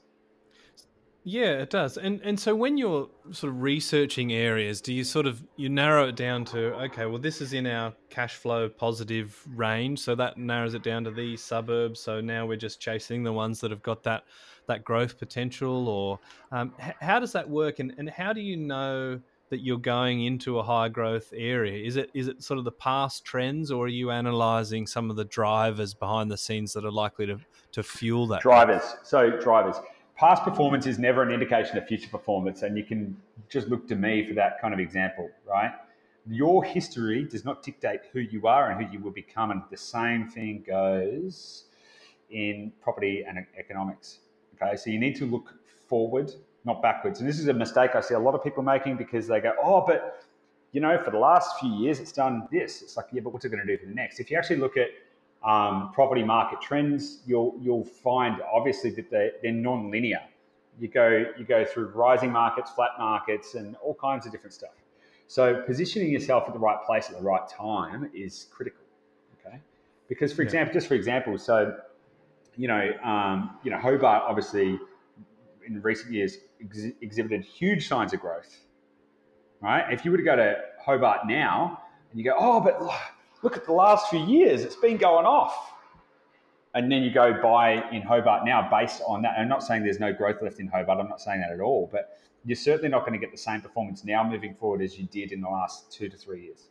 [1.29, 1.97] Yeah, it does.
[1.97, 6.07] And and so when you're sort of researching areas, do you sort of you narrow
[6.07, 10.37] it down to okay, well this is in our cash flow positive range, so that
[10.37, 11.99] narrows it down to these suburbs.
[11.99, 14.23] So now we're just chasing the ones that have got that
[14.67, 16.17] that growth potential, or
[16.53, 17.79] um, h- how does that work?
[17.79, 21.85] And and how do you know that you're going into a high growth area?
[21.85, 25.15] Is it is it sort of the past trends, or are you analysing some of
[25.15, 27.39] the drivers behind the scenes that are likely to
[27.71, 28.41] to fuel that?
[28.41, 28.95] Drivers.
[29.03, 29.77] So drivers
[30.17, 32.63] past performance is never an indication of future performance.
[32.63, 33.15] And you can
[33.49, 35.71] just look to me for that kind of example, right?
[36.29, 39.51] Your history does not dictate who you are and who you will become.
[39.51, 41.65] And the same thing goes
[42.29, 44.19] in property and economics.
[44.55, 45.53] Okay, so you need to look
[45.87, 46.33] forward,
[46.67, 47.21] not backwards.
[47.21, 49.53] And this is a mistake I see a lot of people making because they go,
[49.63, 50.21] oh, but
[50.73, 52.83] you know, for the last few years it's done this.
[52.83, 54.19] It's like, yeah, but what's it going to do for the next?
[54.19, 54.89] If you actually look at
[55.43, 60.21] um, property market trends, you'll you'll find obviously that they, they're non-linear.
[60.79, 64.75] You go you go through rising markets, flat markets, and all kinds of different stuff.
[65.27, 68.83] So positioning yourself at the right place at the right time is critical.
[69.39, 69.59] Okay,
[70.09, 71.77] because for example, just for example, so
[72.57, 74.77] you know um, you know Hobart obviously
[75.67, 78.61] in recent years ex- exhibited huge signs of growth.
[79.61, 82.79] Right, if you were to go to Hobart now and you go, oh, but
[83.41, 85.73] look at the last few years, it's been going off.
[86.75, 89.35] and then you go buy in Hobart now based on that.
[89.37, 90.99] I'm not saying there's no growth left in Hobart.
[90.99, 91.89] I'm not saying that at all.
[91.91, 95.05] But you're certainly not going to get the same performance now moving forward as you
[95.07, 96.67] did in the last two to three years.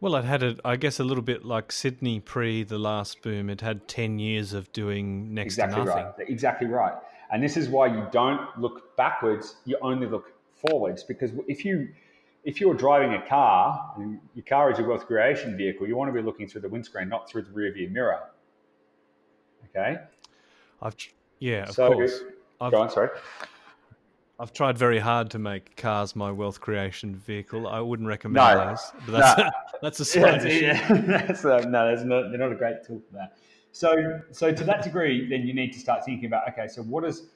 [0.00, 3.48] Well, it had, a, I guess, a little bit like Sydney pre the last boom.
[3.48, 6.04] It had 10 years of doing next exactly to nothing.
[6.18, 6.28] Right.
[6.28, 6.94] Exactly right.
[7.32, 11.02] And this is why you don't look backwards, you only look forwards.
[11.02, 11.88] Because if you
[12.44, 16.08] if you're driving a car and your car is your wealth creation vehicle, you want
[16.08, 18.20] to be looking through the windscreen, not through the rear view mirror.
[19.70, 19.98] Okay.
[20.82, 20.94] I've
[21.38, 22.20] yeah, of so, course.
[22.60, 23.10] I've, go on, sorry.
[24.38, 27.66] I've tried very hard to make cars my wealth creation vehicle.
[27.66, 29.50] I wouldn't recommend no, those, but that's no.
[29.82, 30.64] that's a slight yeah, issue.
[30.64, 31.00] Yeah.
[31.26, 33.36] that's no, that's not, they're not a great tool for that.
[33.74, 37.02] So, so to that degree, then you need to start thinking about okay, so what
[37.02, 37.26] does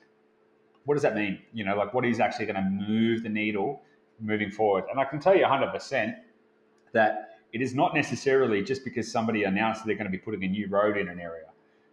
[0.84, 1.40] what does that mean?
[1.52, 3.82] You know, like what is actually going to move the needle
[4.20, 4.84] moving forward?
[4.88, 6.14] And I can tell you 100 percent
[6.92, 10.46] that it is not necessarily just because somebody announced they're going to be putting a
[10.46, 11.46] new road in an area.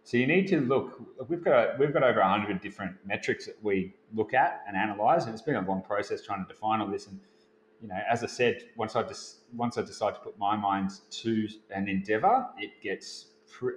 [0.04, 1.02] So you need to look.
[1.28, 5.32] We've got we've got over hundred different metrics that we look at and analyze, and
[5.32, 7.08] it's been a long process trying to define all this.
[7.08, 7.18] And
[7.82, 10.92] you know, as I said, once I just once I decide to put my mind
[11.22, 13.26] to an endeavor, it gets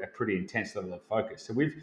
[0.04, 1.44] a pretty intense level of focus.
[1.44, 1.76] So we've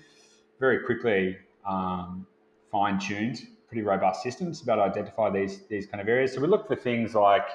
[0.60, 2.26] very quickly um,
[2.70, 6.32] fine tuned pretty robust systems about identify these these kind of areas.
[6.32, 7.46] So we look for things like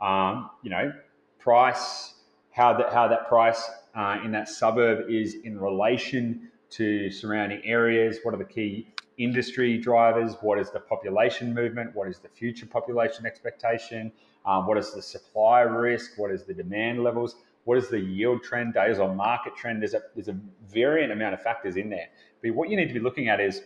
[0.00, 0.92] um, you know
[1.38, 2.14] price,
[2.50, 8.18] how that how that price uh, in that suburb is in relation to surrounding areas.
[8.22, 10.34] What are the key industry drivers?
[10.40, 11.94] What is the population movement?
[11.94, 14.12] What is the future population expectation?
[14.44, 16.18] Um, what is the supply risk?
[16.18, 17.36] What is the demand levels?
[17.64, 19.80] What is the yield trend, days on market trend?
[19.82, 20.36] There's a, there's a
[20.68, 22.08] variant amount of factors in there.
[22.42, 23.62] But what you need to be looking at is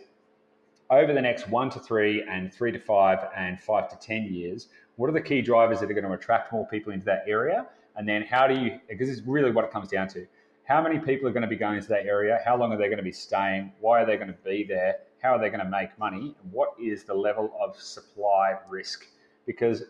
[0.89, 4.69] over the next one to three and three to five and five to 10 years,
[4.95, 7.67] what are the key drivers that are going to attract more people into that area?
[7.95, 10.25] And then how do you, because it's really what it comes down to.
[10.63, 12.39] How many people are going to be going to that area?
[12.45, 13.73] How long are they going to be staying?
[13.79, 14.97] Why are they going to be there?
[15.21, 16.35] How are they going to make money?
[16.51, 19.05] What is the level of supply risk?
[19.45, 19.83] Because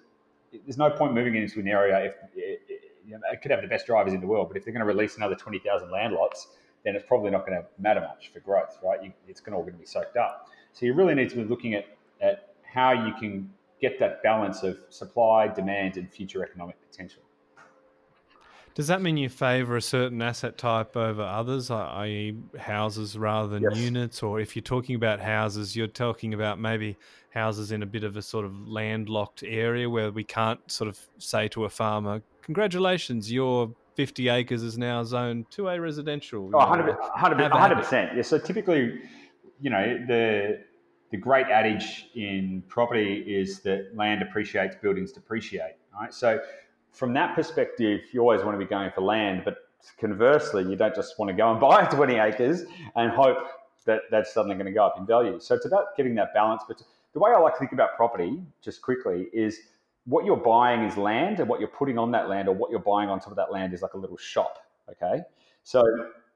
[0.51, 2.78] there's no point moving into an area if
[3.09, 4.85] you know, it could have the best drivers in the world, but if they're going
[4.85, 6.49] to release another 20,000 land lots,
[6.85, 9.03] then it's probably not going to matter much for growth, right?
[9.03, 10.47] You, it's all going to be soaked up.
[10.73, 11.85] So you really need to be looking at,
[12.21, 17.23] at how you can get that balance of supply, demand, and future economic potential.
[18.75, 23.49] Does that mean you favour a certain asset type over others, uh, i.e., houses rather
[23.49, 23.77] than yes.
[23.77, 24.23] units?
[24.23, 26.95] Or if you're talking about houses, you're talking about maybe
[27.31, 30.99] houses in a bit of a sort of landlocked area where we can't sort of
[31.17, 36.97] say to a farmer, "Congratulations, your 50 acres is now zone 2A residential." Oh, 100
[36.97, 38.15] 100%.
[38.15, 38.23] Yeah.
[38.23, 39.01] So typically,
[39.61, 40.63] you know, the
[41.11, 45.75] the great adage in property is that land appreciates, buildings depreciate.
[45.93, 46.11] Right.
[46.11, 46.39] So
[46.91, 49.57] from that perspective, you always want to be going for land, but
[49.99, 52.63] conversely, you don't just want to go and buy 20 acres
[52.95, 53.37] and hope
[53.85, 55.39] that that's suddenly going to go up in value.
[55.39, 56.63] So it's about getting that balance.
[56.67, 56.81] But
[57.13, 59.59] the way I like to think about property, just quickly, is
[60.09, 62.79] what you're buying is land, and what you're putting on that land, or what you're
[62.79, 64.57] buying on top of that land, is like a little shop.
[64.89, 65.21] Okay,
[65.63, 65.83] so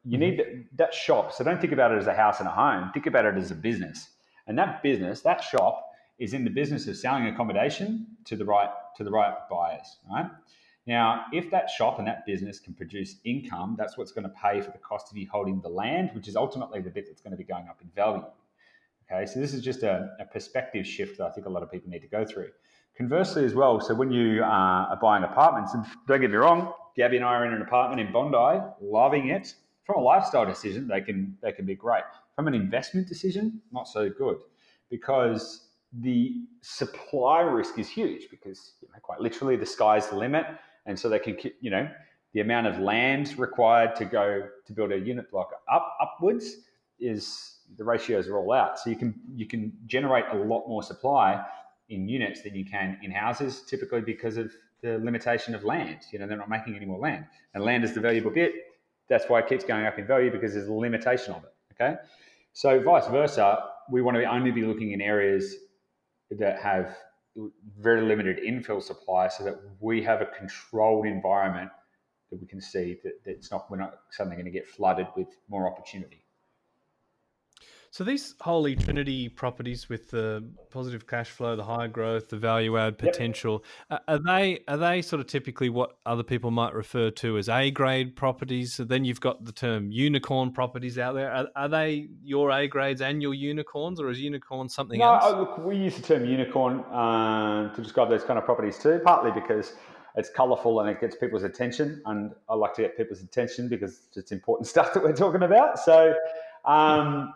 [0.05, 0.57] you need mm-hmm.
[0.59, 1.33] that, that shop.
[1.33, 2.91] So don't think about it as a house and a home.
[2.93, 4.09] Think about it as a business,
[4.47, 8.69] and that business, that shop, is in the business of selling accommodation to the right
[8.97, 9.97] to the right buyers.
[10.09, 10.29] Right
[10.85, 14.61] now, if that shop and that business can produce income, that's what's going to pay
[14.61, 17.31] for the cost of you holding the land, which is ultimately the bit that's going
[17.31, 18.23] to be going up in value.
[19.11, 21.71] Okay, so this is just a, a perspective shift that I think a lot of
[21.71, 22.49] people need to go through.
[22.97, 26.73] Conversely, as well, so when you uh, are buying apartments, and don't get me wrong,
[26.95, 29.55] Gabby and I are in an apartment in Bondi, loving it.
[29.83, 32.03] From a lifestyle decision, they can they can be great.
[32.35, 34.37] From an investment decision, not so good,
[34.89, 35.69] because
[36.01, 40.45] the supply risk is huge because you know, quite literally the sky's the limit,
[40.85, 41.89] and so they can you know
[42.33, 46.57] the amount of land required to go to build a unit block up upwards
[46.99, 48.79] is the ratios are all out.
[48.79, 51.43] So you can you can generate a lot more supply
[51.89, 55.99] in units than you can in houses, typically because of the limitation of land.
[56.11, 58.53] You know, they're not making any more land, and land is the valuable bit.
[59.09, 61.53] That's why it keeps going up in value because there's a limitation of it.
[61.73, 61.95] Okay,
[62.53, 65.55] so vice versa, we want to only be looking in areas
[66.31, 66.95] that have
[67.79, 71.69] very limited infill supply so that we have a controlled environment
[72.29, 75.07] that we can see that, that it's not we're not suddenly going to get flooded
[75.15, 76.22] with more opportunity.
[77.93, 82.75] So these holy trinity properties with the positive cash flow, the high growth, the value
[82.75, 84.03] add potential, yep.
[84.07, 87.69] are they are they sort of typically what other people might refer to as A
[87.69, 88.73] grade properties?
[88.73, 91.31] So then you've got the term unicorn properties out there.
[91.31, 95.31] Are, are they your A grades and your unicorns, or is unicorn something no, else?
[95.35, 99.29] look, we use the term unicorn uh, to describe those kind of properties too, partly
[99.39, 99.73] because
[100.15, 102.01] it's colourful and it gets people's attention.
[102.07, 105.77] And I like to get people's attention because it's important stuff that we're talking about.
[105.77, 106.15] So,
[106.65, 107.35] um,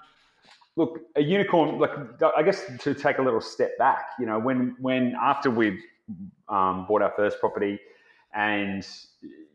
[0.78, 1.80] look, a unicorn.
[1.80, 1.92] Like
[2.38, 5.82] I guess to take a little step back, you know, when when after we
[6.48, 7.80] um, bought our first property,
[8.34, 8.88] and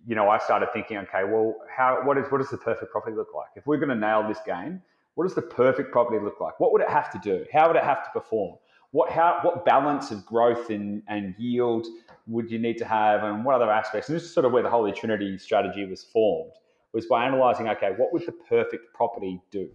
[0.06, 3.16] you know, I started thinking, okay, well, how what is what does the perfect property
[3.16, 3.48] look like?
[3.56, 4.82] If we're going to nail this game,
[5.14, 6.60] what does the perfect property look like?
[6.60, 7.46] What would it have to do?
[7.52, 8.56] How would it have to perform?
[8.90, 11.86] What how what balance of growth and, and yield
[12.26, 14.08] would you need to have, and what other aspects?
[14.08, 16.52] And this is sort of where the Holy Trinity strategy was formed.
[16.92, 19.70] Was by analysing, okay, what would the perfect property do?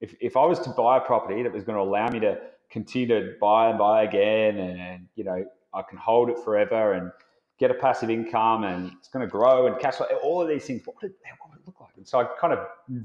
[0.00, 2.38] If if I was to buy a property that was going to allow me to
[2.70, 7.10] continue to buy and buy again, and you know, I can hold it forever and
[7.58, 10.64] get a passive income and it's going to grow and cash flow, all of these
[10.64, 10.82] things.
[10.84, 11.90] What would, it, what would it look like?
[11.96, 12.60] And so I kind of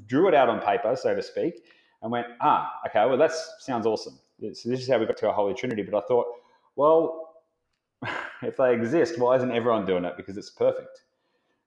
[0.05, 1.65] drew it out on paper, so to speak,
[2.01, 4.19] and went, ah, okay, well, that sounds awesome.
[4.39, 5.83] So this is how we got to our Holy Trinity.
[5.83, 6.27] But I thought,
[6.75, 7.35] well,
[8.41, 10.15] if they exist, why isn't everyone doing it?
[10.17, 11.03] Because it's perfect.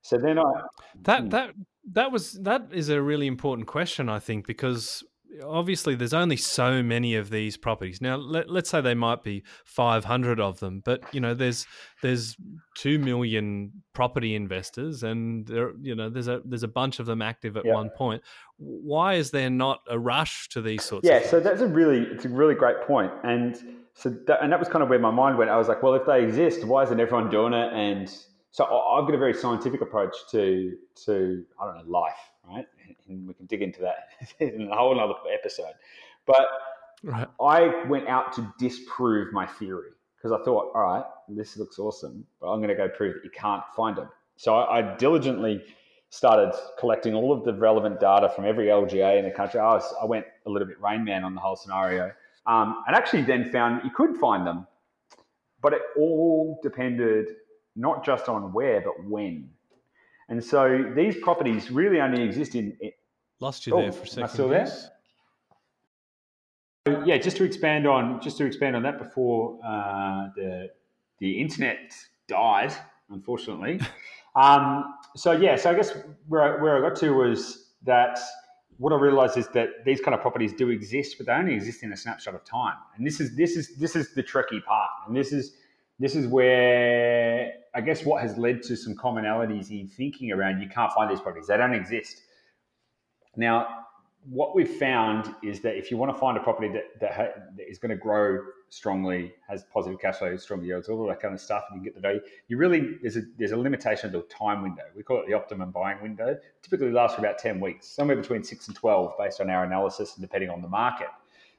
[0.01, 0.43] So then I
[1.01, 1.29] that hmm.
[1.29, 1.53] that
[1.91, 5.03] that was that is a really important question, I think, because
[5.45, 8.01] obviously there's only so many of these properties.
[8.01, 11.65] Now let, us say they might be 500 of them but you know there's
[12.01, 12.35] there's
[12.77, 17.21] 2 million property investors and there you know there's a there's a bunch of them
[17.21, 18.21] active at one point.
[18.57, 22.25] Why is there not a rush to these sorts yeah so that's a really it's
[22.25, 23.11] a really great point.
[23.23, 23.55] And
[23.93, 25.49] so that, and that was kind of where my mind went.
[25.49, 27.73] I was like well if they exist why isn't everyone doing it?
[27.73, 28.11] And
[28.51, 30.73] so i've got a very scientific approach to
[31.05, 32.65] to i don't know life right
[33.07, 35.73] and we can dig into that in a whole other episode.
[36.25, 36.47] But
[37.03, 37.27] right.
[37.41, 42.25] I went out to disprove my theory because I thought, all right, this looks awesome,
[42.39, 44.09] but I'm going to go prove that you can't find them.
[44.35, 45.63] So I, I diligently
[46.09, 49.59] started collecting all of the relevant data from every LGA in the country.
[49.59, 52.11] I, was, I went a little bit Rain Man on the whole scenario,
[52.45, 54.65] um, and actually then found you could find them,
[55.61, 57.27] but it all depended
[57.75, 59.49] not just on where, but when.
[60.29, 62.77] And so these properties really only exist in.
[63.39, 64.23] Lost you oh, there for a second.
[64.23, 64.67] I still there?
[67.05, 70.69] Yeah, just to expand on just to expand on that before uh, the
[71.19, 71.93] the internet
[72.27, 72.73] died,
[73.09, 73.79] unfortunately.
[74.35, 75.93] um, so yeah, so I guess
[76.27, 78.19] where I, where I got to was that
[78.77, 81.83] what I realized is that these kind of properties do exist, but they only exist
[81.83, 82.75] in a snapshot of time.
[82.95, 85.53] And this is this is this is the tricky part, and this is
[85.99, 90.67] this is where I guess what has led to some commonalities in thinking around you
[90.67, 92.23] can't find these properties; they don't exist.
[93.35, 93.85] Now,
[94.27, 97.39] what we've found is that if you want to find a property that, that, ha-
[97.55, 101.35] that is going to grow strongly, has positive cash flow, strong yields, all that kind
[101.35, 104.11] of stuff, and you can get the value, you really there's a there's a limitation
[104.11, 104.81] to the time window.
[104.95, 106.35] We call it the optimum buying window.
[106.63, 110.15] Typically lasts for about ten weeks, somewhere between six and twelve, based on our analysis
[110.15, 111.09] and depending on the market.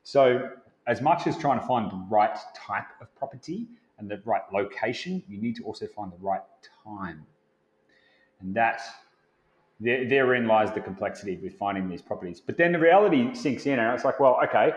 [0.02, 0.50] So,
[0.88, 5.22] as much as trying to find the right type of property, and the right location,
[5.28, 6.42] you need to also find the right
[6.84, 7.26] time.
[8.40, 8.80] And that
[9.80, 12.40] there, therein lies the complexity with finding these properties.
[12.40, 14.72] But then the reality sinks in, and it's like, well, okay,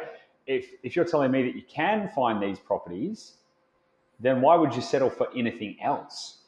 [0.47, 3.33] if if you're telling me that you can find these properties,
[4.19, 6.39] then why would you settle for anything else?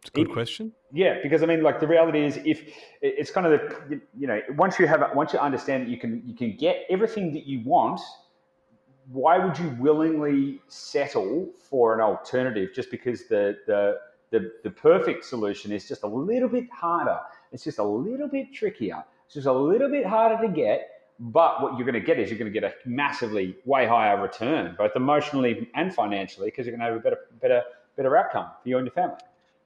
[0.00, 0.72] It's a good it, question.
[0.92, 4.40] Yeah, because I mean, like the reality is, if it's kind of the you know,
[4.56, 7.62] once you have once you understand that you can you can get everything that you
[7.64, 8.00] want
[9.10, 13.98] why would you willingly settle for an alternative just because the, the,
[14.30, 17.18] the, the perfect solution is just a little bit harder?
[17.52, 19.04] It's just a little bit trickier.
[19.26, 20.88] It's just a little bit harder to get.
[21.18, 24.20] But what you're going to get is you're going to get a massively way higher
[24.20, 27.62] return, both emotionally and financially, because you're going to have a better, better,
[27.96, 29.18] better outcome for you and your family.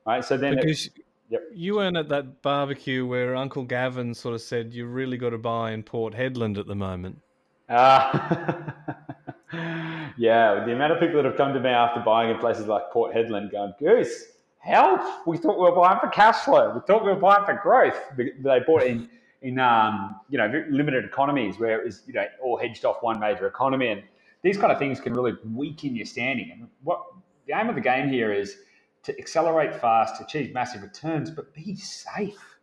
[0.07, 0.25] Right.
[0.25, 0.93] So then, because it,
[1.31, 1.43] yep.
[1.55, 5.39] you weren't at that barbecue where Uncle Gavin sort of said you really got to
[5.39, 7.21] buy in Port Hedland at the moment.
[7.69, 8.71] Uh,
[9.53, 12.91] yeah, the amount of people that have come to me after buying in places like
[12.93, 14.25] Port Hedland going, Goose,
[14.59, 15.01] help!
[15.27, 16.73] We thought we were buying for cash flow.
[16.75, 17.99] We thought we were buying for growth.
[18.17, 19.09] They bought in
[19.43, 23.21] in um, you know limited economies where it was you know all hedged off one
[23.21, 24.03] major economy, and
[24.43, 26.51] these kind of things can really weaken your standing.
[26.53, 27.01] And what
[27.47, 28.57] the aim of the game here is
[29.05, 32.57] to accelerate fast, achieve massive returns, but be safe.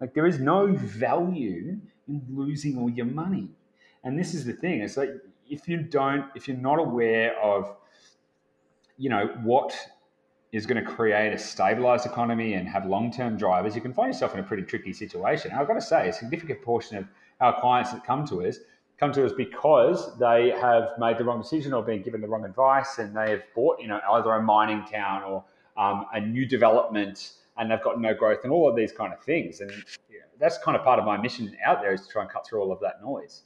[0.00, 3.48] Like there is no value in losing all your money.
[4.04, 5.10] And this is the thing: it's like
[5.52, 7.76] if you don't, if you're not aware of,
[8.96, 9.76] you know, what
[10.50, 14.32] is going to create a stabilized economy and have long-term drivers, you can find yourself
[14.34, 15.52] in a pretty tricky situation.
[15.52, 17.06] I've got to say, a significant portion of
[17.40, 18.58] our clients that come to us
[18.98, 22.44] come to us because they have made the wrong decision or been given the wrong
[22.44, 25.44] advice, and they have bought, you know, either a mining town or
[25.76, 29.20] um, a new development, and they've got no growth and all of these kind of
[29.20, 29.60] things.
[29.60, 29.72] And
[30.38, 32.62] that's kind of part of my mission out there is to try and cut through
[32.62, 33.42] all of that noise.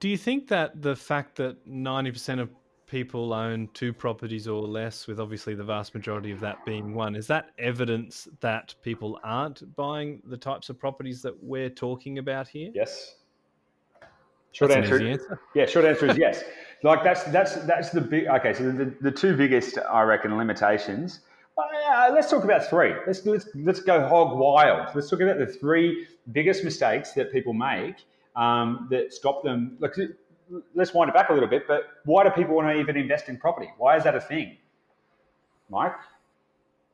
[0.00, 2.48] Do you think that the fact that 90% of
[2.90, 7.14] people own two properties or less, with obviously the vast majority of that being one.
[7.14, 12.48] Is that evidence that people aren't buying the types of properties that we're talking about
[12.48, 12.70] here?
[12.74, 13.14] Yes.
[14.50, 15.40] Short answer, answer.
[15.54, 16.42] Yeah, short answer is yes.
[16.82, 18.26] Like that's that's that's the big.
[18.26, 21.20] Okay, so the, the two biggest, I reckon, limitations.
[21.56, 22.92] Uh, let's talk about three.
[23.06, 24.88] Let's let's let's go hog wild.
[24.94, 27.96] Let's talk about the three biggest mistakes that people make
[28.36, 29.76] um, that stop them.
[29.80, 29.94] Like,
[30.74, 31.66] let's wind it back a little bit.
[31.66, 33.70] But why do people want to even invest in property?
[33.78, 34.56] Why is that a thing,
[35.68, 35.94] Mike?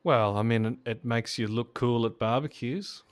[0.05, 3.03] Well, I mean, it makes you look cool at barbecues.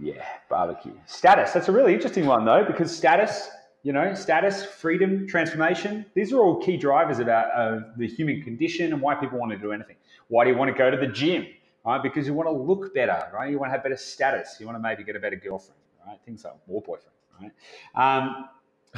[0.00, 0.94] Yeah, barbecue.
[1.06, 1.52] Status.
[1.52, 3.48] That's a really interesting one though, because status
[3.84, 6.06] you know, status, freedom, transformation.
[6.14, 9.58] These are all key drivers about uh, the human condition and why people want to
[9.58, 9.96] do anything.
[10.28, 11.46] Why do you want to go to the gym?
[11.84, 12.02] Right?
[12.02, 13.50] Because you want to look better, right?
[13.50, 14.56] You want to have better status.
[14.58, 16.18] You want to maybe get a better girlfriend, right?
[16.24, 17.52] Things like war boyfriend, right?
[17.94, 18.48] Um,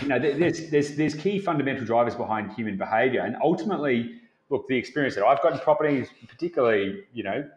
[0.03, 3.23] you know, there's, there's, there's key fundamental drivers behind human behavior.
[3.23, 4.21] And ultimately,
[4.51, 7.49] look, the experience that I've got in property, is particularly, you know,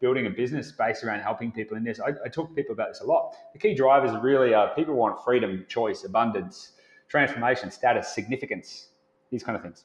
[0.00, 2.00] building a business based around helping people in this.
[2.00, 3.34] I, I talk to people about this a lot.
[3.52, 6.72] The key drivers really are people want freedom, choice, abundance,
[7.08, 8.88] transformation, status, significance,
[9.30, 9.84] these kind of things.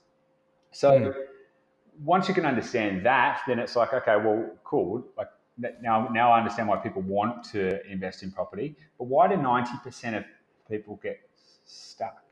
[0.71, 1.13] So mm.
[2.03, 5.05] once you can understand that, then it's like, okay, well, cool.
[5.15, 5.27] Like
[5.81, 8.75] now, now I understand why people want to invest in property.
[8.97, 10.23] But why do ninety percent of
[10.69, 11.19] people get
[11.65, 12.23] stuck?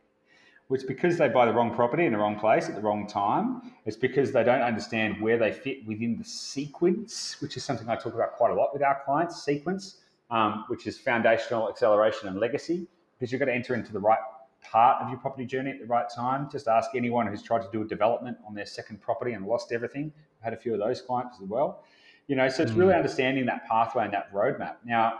[0.70, 3.08] Well, it's because they buy the wrong property in the wrong place at the wrong
[3.08, 3.74] time.
[3.86, 7.96] It's because they don't understand where they fit within the sequence, which is something I
[7.96, 9.42] talk about quite a lot with our clients.
[9.42, 9.98] Sequence,
[10.30, 12.86] um, which is foundational, acceleration, and legacy.
[13.18, 14.20] Because you've got to enter into the right
[14.62, 16.50] part of your property journey at the right time.
[16.52, 19.72] Just ask anyone who's tried to do a development on their second property and lost
[19.72, 20.12] everything.
[20.40, 21.84] I've had a few of those clients as well.
[22.28, 22.98] You know, so it's really mm.
[22.98, 24.76] understanding that pathway and that roadmap.
[24.86, 25.14] Now,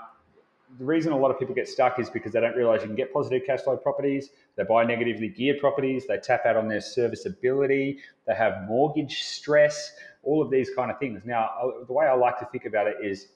[0.78, 2.96] the reason a lot of people get stuck is because they don't realize you can
[2.96, 4.30] get positive cash flow properties.
[4.56, 6.06] They buy negatively geared properties.
[6.08, 8.00] They tap out on their serviceability.
[8.26, 9.94] They have mortgage stress.
[10.24, 11.22] All of these kind of things.
[11.26, 13.30] Now, uh, the way I like to think about it is,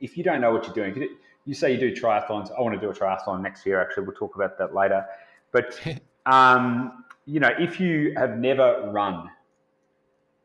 [0.00, 2.50] if you don't know what you're doing, you, you say you do triathlons.
[2.56, 3.80] I want to do a triathlon next year.
[3.80, 5.06] Actually, we'll talk about that later.
[5.52, 5.80] But
[6.26, 9.30] um, you know, if you have never run,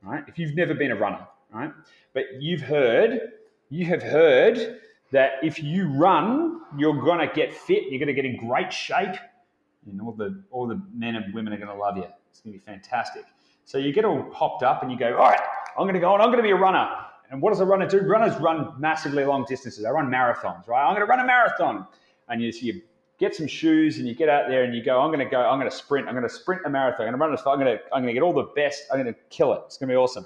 [0.04, 0.24] right?
[0.28, 1.72] If you've never been a runner, right?
[2.14, 3.32] But you've heard,
[3.70, 4.80] you have heard
[5.14, 7.84] that if you run, you're gonna get fit.
[7.90, 9.16] You're gonna get in great shape,
[9.88, 12.08] and all the all the men and women are gonna love you.
[12.30, 13.24] It's gonna be fantastic.
[13.64, 15.40] So you get all hopped up and you go, all right,
[15.78, 16.90] I'm gonna go and I'm gonna be a runner.
[17.30, 18.00] And what does a runner do?
[18.00, 19.84] Runners run massively long distances.
[19.84, 20.86] They run marathons, right?
[20.86, 21.88] I'm gonna run a marathon.
[22.28, 22.82] And you, so you
[23.20, 25.60] get some shoes and you get out there and you go, I'm gonna go, I'm
[25.60, 28.14] gonna sprint, I'm gonna sprint a marathon, I'm gonna run a I'm gonna I'm gonna
[28.14, 29.62] get all the best, I'm gonna kill it.
[29.68, 30.26] It's gonna be awesome.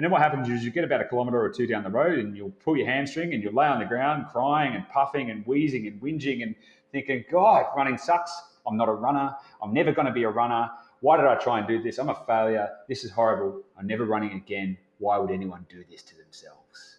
[0.00, 2.18] And then what happens is you get about a kilometre or two down the road
[2.18, 5.44] and you'll pull your hamstring and you'll lay on the ground crying and puffing and
[5.44, 6.54] wheezing and whinging and
[6.90, 8.32] thinking, God, running sucks.
[8.66, 9.36] I'm not a runner.
[9.62, 10.70] I'm never going to be a runner.
[11.00, 11.98] Why did I try and do this?
[11.98, 12.70] I'm a failure.
[12.88, 13.60] This is horrible.
[13.78, 14.78] I'm never running again.
[15.00, 16.89] Why would anyone do this to themselves?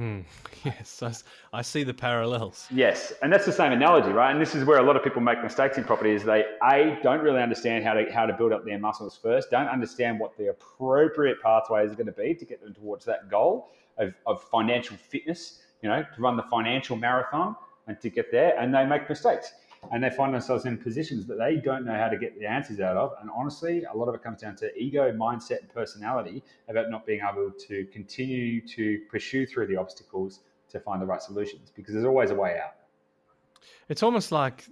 [0.00, 0.20] Hmm.
[0.64, 2.66] Yes, I, I, see the parallels.
[2.70, 4.30] Yes, and that's the same analogy, right?
[4.30, 6.98] And this is where a lot of people make mistakes in property: is they a
[7.02, 10.36] don't really understand how to how to build up their muscles first, don't understand what
[10.36, 14.42] the appropriate pathway is going to be to get them towards that goal of, of
[14.44, 15.60] financial fitness.
[15.82, 19.52] You know, to run the financial marathon and to get there, and they make mistakes
[19.92, 22.80] and they find themselves in positions that they don't know how to get the answers
[22.80, 23.12] out of.
[23.20, 27.06] And honestly, a lot of it comes down to ego, mindset, and personality about not
[27.06, 31.94] being able to continue to pursue through the obstacles to find the right solutions because
[31.94, 32.74] there's always a way out.
[33.88, 34.64] It's almost like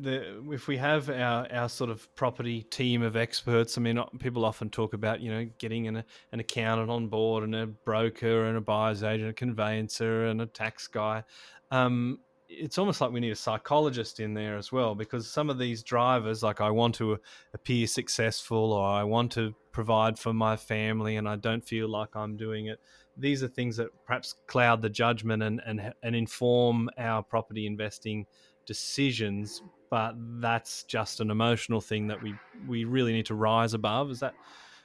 [0.00, 3.76] the if we have our, our sort of property team of experts.
[3.76, 6.02] I mean, people often talk about you know getting an,
[6.32, 10.46] an accountant on board and a broker and a buyer's agent, a conveyancer and a
[10.46, 11.22] tax guy.
[11.70, 12.20] Um,
[12.60, 15.82] it's almost like we need a psychologist in there as well because some of these
[15.82, 17.18] drivers like i want to
[17.54, 22.14] appear successful or i want to provide for my family and i don't feel like
[22.14, 22.78] i'm doing it.
[23.16, 28.26] These are things that perhaps cloud the judgment and and, and inform our property investing
[28.66, 32.34] decisions but that's just an emotional thing that we
[32.66, 34.10] we really need to rise above.
[34.10, 34.34] Is that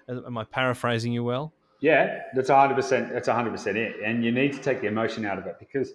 [0.09, 1.53] am i paraphrasing you well?
[1.79, 5.45] Yeah that's 100% that's 100% it and you need to take the emotion out of
[5.45, 5.93] it because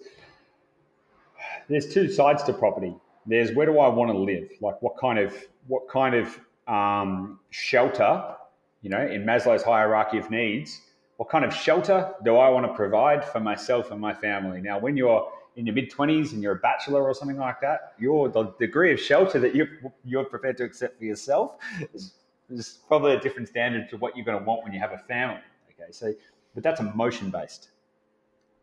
[1.69, 2.95] there's two sides to property.
[3.25, 4.49] There's where do I want to live?
[4.61, 5.35] Like what kind of
[5.67, 8.35] what kind of um, shelter,
[8.81, 10.81] you know, in Maslow's hierarchy of needs,
[11.17, 14.61] what kind of shelter do I want to provide for myself and my family?
[14.61, 17.93] Now, when you're in your mid twenties and you're a bachelor or something like that,
[17.99, 19.67] your the degree of shelter that you
[20.03, 21.57] you're prepared to accept for yourself
[21.93, 22.15] is,
[22.49, 24.97] is probably a different standard to what you're going to want when you have a
[24.97, 25.39] family.
[25.71, 26.13] Okay, so
[26.53, 27.69] but that's emotion based.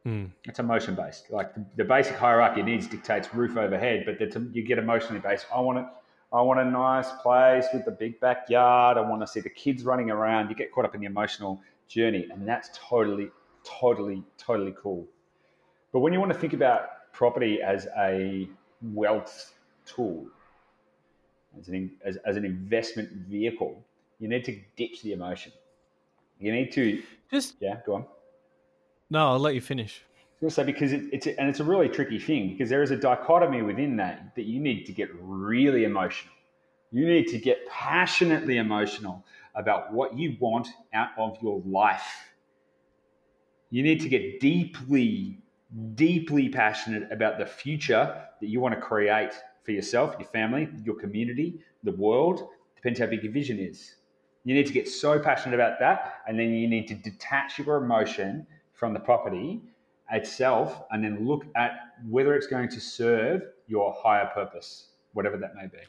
[0.06, 0.30] Mm.
[0.44, 1.30] It's emotion based.
[1.30, 4.18] Like the, the, basic hierarchy needs dictates roof overhead, but
[4.54, 5.46] you get emotionally based.
[5.54, 5.84] I want it.
[6.32, 8.96] I want a nice place with the big backyard.
[8.96, 10.48] I want to see the kids running around.
[10.48, 13.30] You get caught up in the emotional journey, and that's totally,
[13.64, 15.06] totally, totally cool.
[15.92, 18.48] But when you want to think about property as a
[18.80, 20.28] wealth tool,
[21.58, 23.82] as an, as, as an investment vehicle,
[24.20, 25.52] you need to ditch the emotion.
[26.38, 28.04] You need to just yeah, go on.
[29.10, 30.04] No, I'll let you finish.
[30.42, 33.60] Also, because it, it's and it's a really tricky thing because there is a dichotomy
[33.60, 36.32] within that that you need to get really emotional.
[36.92, 42.30] You need to get passionately emotional about what you want out of your life.
[43.68, 45.38] You need to get deeply,
[45.94, 49.32] deeply passionate about the future that you want to create
[49.64, 52.48] for yourself, your family, your community, the world.
[52.76, 53.96] Depends how big your vision is.
[54.44, 57.76] You need to get so passionate about that, and then you need to detach your
[57.76, 58.46] emotion
[58.80, 59.60] from the property
[60.10, 61.72] itself and then look at
[62.08, 65.84] whether it's going to serve your higher purpose, whatever that may be.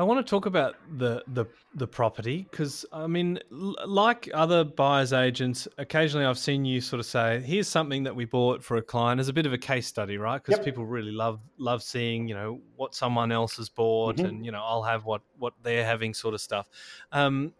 [0.00, 1.44] I want to talk about the the,
[1.74, 7.06] the property because I mean, like other buyers agents, occasionally I've seen you sort of
[7.06, 9.86] say, "Here's something that we bought for a client as a bit of a case
[9.86, 10.64] study, right?" Because yep.
[10.64, 14.26] people really love love seeing you know what someone else has bought, mm-hmm.
[14.26, 16.66] and you know I'll have what what they're having, sort of stuff.
[17.12, 17.52] Um,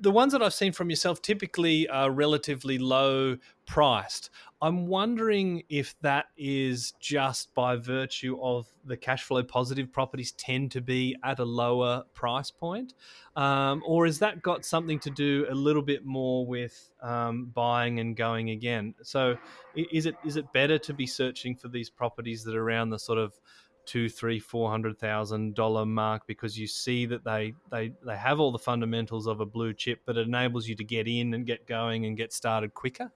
[0.00, 3.36] the ones that I've seen from yourself typically are relatively low
[3.66, 4.30] priced.
[4.62, 10.70] I'm wondering if that is just by virtue of the cash flow positive properties tend
[10.72, 12.94] to be at a lower price point,
[13.36, 18.00] um, or has that got something to do a little bit more with um, buying
[18.00, 18.94] and going again?
[19.02, 19.36] So,
[19.74, 22.98] is it is it better to be searching for these properties that are around the
[22.98, 23.38] sort of
[23.86, 28.40] two, three, four hundred thousand dollar mark because you see that they they they have
[28.40, 31.46] all the fundamentals of a blue chip, but it enables you to get in and
[31.46, 33.10] get going and get started quicker.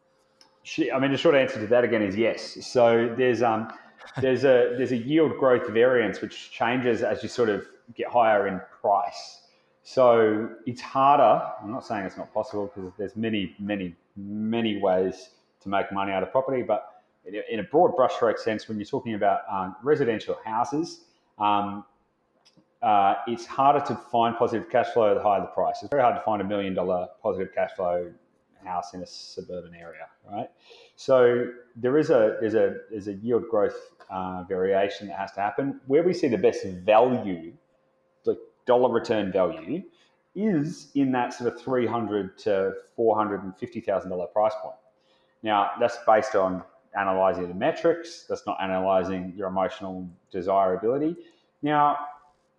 [0.93, 2.67] I mean, the short answer to that again is yes.
[2.67, 3.73] So there's um
[4.21, 8.47] there's a there's a yield growth variance which changes as you sort of get higher
[8.47, 9.43] in price.
[9.83, 11.47] So it's harder.
[11.63, 16.11] I'm not saying it's not possible because there's many, many, many ways to make money
[16.11, 16.94] out of property, but
[17.27, 21.01] in a broad brushstroke sense, when you're talking about um, residential houses,
[21.39, 21.85] um,
[22.83, 25.83] uh, it's harder to find positive cash flow the higher the price.
[25.83, 28.13] It's very hard to find a million dollar positive cash flow
[28.65, 30.49] house in a suburban area, right?
[30.97, 31.47] So
[31.77, 33.77] there is a there's a there's a yield growth
[34.11, 35.81] uh, variation that has to happen.
[35.87, 37.53] Where we see the best value,
[38.25, 39.83] the dollar return value,
[40.35, 44.55] is in that sort of three hundred to four hundred and fifty thousand dollar price
[44.63, 44.77] point.
[45.43, 46.63] Now that's based on
[46.99, 51.17] analyzing the metrics, that's not analyzing your emotional desirability.
[51.63, 51.99] Now,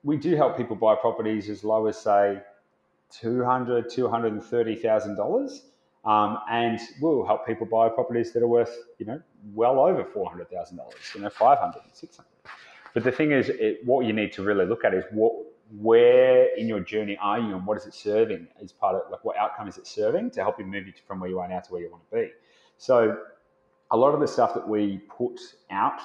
[0.04, 2.42] we do help people buy properties as low as, say,
[3.14, 5.62] $200,000, $230,000.
[6.06, 9.20] Um, and we'll help people buy properties that are worth, you know,
[9.54, 12.28] well over $400,000, you know, 500 600
[12.94, 15.34] But the thing is, it, what you need to really look at is what,
[15.80, 19.26] where in your journey are you and what is it serving as part of, like,
[19.26, 21.60] what outcome is it serving to help you move you from where you are now
[21.60, 22.32] to where you want to be?
[22.78, 23.18] So
[23.92, 26.00] a lot of the stuff that we put out,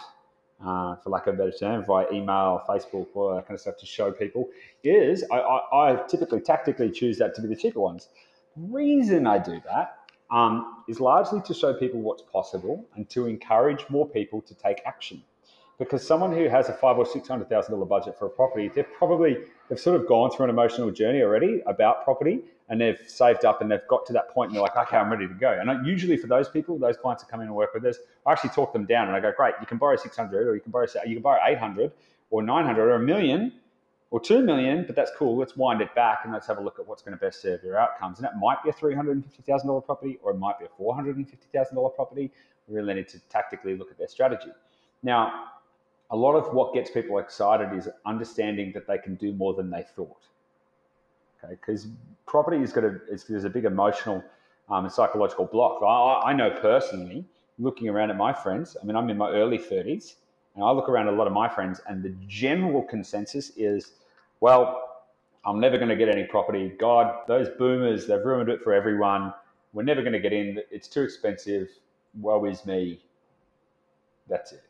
[0.64, 3.76] uh, for lack of a better term, via email, Facebook, all that kind of stuff
[3.78, 4.48] to show people
[4.84, 8.08] is I, I, I typically tactically choose that to be the cheaper ones.
[8.56, 9.98] Reason I do that
[10.30, 14.82] um, is largely to show people what's possible and to encourage more people to take
[14.86, 15.22] action.
[15.78, 18.68] Because someone who has a five or six hundred thousand dollar budget for a property,
[18.68, 19.38] they've probably
[19.70, 22.40] they've sort of gone through an emotional journey already about property
[22.70, 25.10] and they've saved up and they've got to that point and they're like, okay, I'm
[25.10, 25.60] ready to go.
[25.60, 28.32] And usually for those people, those clients that come in and work with us, I
[28.32, 30.70] actually talk them down and I go, great, you can borrow 600 or you can
[30.70, 31.92] borrow, you can borrow 800
[32.30, 33.52] or 900 or a million
[34.12, 35.36] or 2 million, but that's cool.
[35.36, 37.62] Let's wind it back and let's have a look at what's going to best serve
[37.64, 38.18] your outcomes.
[38.18, 42.30] And that might be a $350,000 property or it might be a $450,000 property.
[42.68, 44.52] We really need to tactically look at their strategy.
[45.02, 45.46] Now,
[46.12, 49.70] a lot of what gets people excited is understanding that they can do more than
[49.70, 50.28] they thought
[51.44, 51.54] okay?
[51.54, 51.88] Because
[52.26, 54.22] property is got a there's a big emotional
[54.68, 55.82] um, and psychological block.
[55.82, 57.24] I, I know personally,
[57.58, 58.76] looking around at my friends.
[58.80, 60.14] I mean, I'm in my early 30s,
[60.54, 63.92] and I look around at a lot of my friends, and the general consensus is,
[64.40, 65.04] well,
[65.44, 66.68] I'm never going to get any property.
[66.78, 69.32] God, those boomers, they've ruined it for everyone.
[69.72, 70.60] We're never going to get in.
[70.70, 71.68] It's too expensive.
[72.20, 73.00] Woe is me.
[74.28, 74.62] That's it.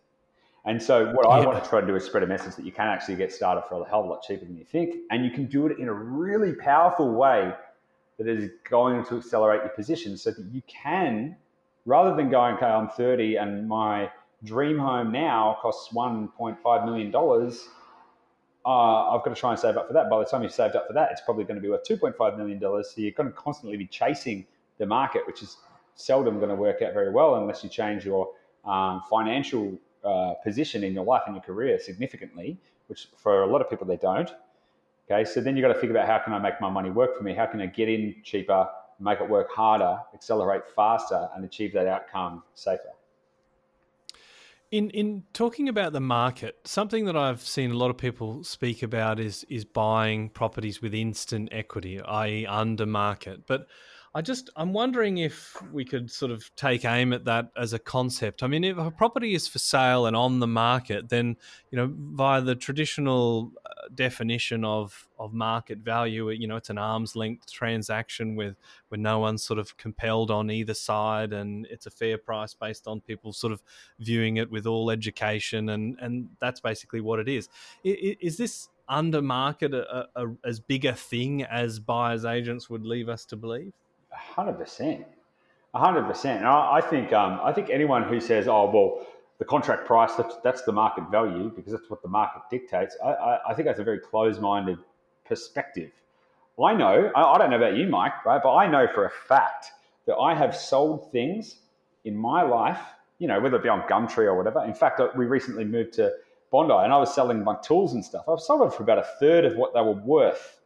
[0.65, 2.73] And so, what I want to try to do is spread a message that you
[2.73, 5.25] can actually get started for a hell of a lot cheaper than you think, and
[5.25, 7.53] you can do it in a really powerful way
[8.19, 11.35] that is going to accelerate your position, so that you can,
[11.87, 14.11] rather than going, okay, I'm 30 and my
[14.45, 17.69] dream home now costs 1.5 million dollars.
[18.67, 20.11] Uh, I've got to try and save up for that.
[20.11, 22.37] By the time you've saved up for that, it's probably going to be worth 2.5
[22.37, 22.93] million dollars.
[22.95, 24.47] So you're going to constantly be chasing
[24.77, 25.57] the market, which is
[25.95, 28.31] seldom going to work out very well unless you change your
[28.67, 33.61] um, financial uh, position in your life and your career significantly, which for a lot
[33.61, 34.31] of people they don't.
[35.11, 37.17] Okay, so then you've got to think about how can I make my money work
[37.17, 37.35] for me?
[37.35, 38.69] How can I get in cheaper,
[39.01, 42.93] make it work harder, accelerate faster, and achieve that outcome safer?
[44.71, 48.85] In in talking about the market, something that I've seen a lot of people speak
[48.85, 53.49] about is is buying properties with instant equity, i.e., under market.
[53.49, 53.67] But
[54.13, 57.79] I just I'm wondering if we could sort of take aim at that as a
[57.79, 58.43] concept.
[58.43, 61.37] I mean, if a property is for sale and on the market, then
[61.71, 66.79] you know via the traditional uh, definition of of market value, you know, it's an
[66.79, 68.57] arm's length transaction with
[68.89, 72.89] where no one's sort of compelled on either side, and it's a fair price based
[72.89, 73.63] on people sort of
[74.01, 77.49] viewing it with all education, and and that's basically what it is.
[77.85, 82.85] Is this under market a, a, a, as big a thing as buyers agents would
[82.85, 83.73] leave us to believe?
[84.13, 85.05] Hundred percent,
[85.75, 86.45] hundred percent.
[86.45, 89.07] I, think um, I think anyone who says, "Oh, well,
[89.39, 93.09] the contract price that's, that's the market value because that's what the market dictates," I,
[93.09, 94.79] I, I think that's a very closed-minded
[95.25, 95.93] perspective.
[96.63, 98.41] I know, I, I don't know about you, Mike, right?
[98.43, 99.67] But I know for a fact
[100.07, 101.57] that I have sold things
[102.05, 102.81] in my life,
[103.19, 104.65] you know, whether it be on Gumtree or whatever.
[104.65, 106.13] In fact, we recently moved to
[106.51, 108.29] Bondi and I was selling my tools and stuff.
[108.29, 110.61] I've sold them for about a third of what they were worth.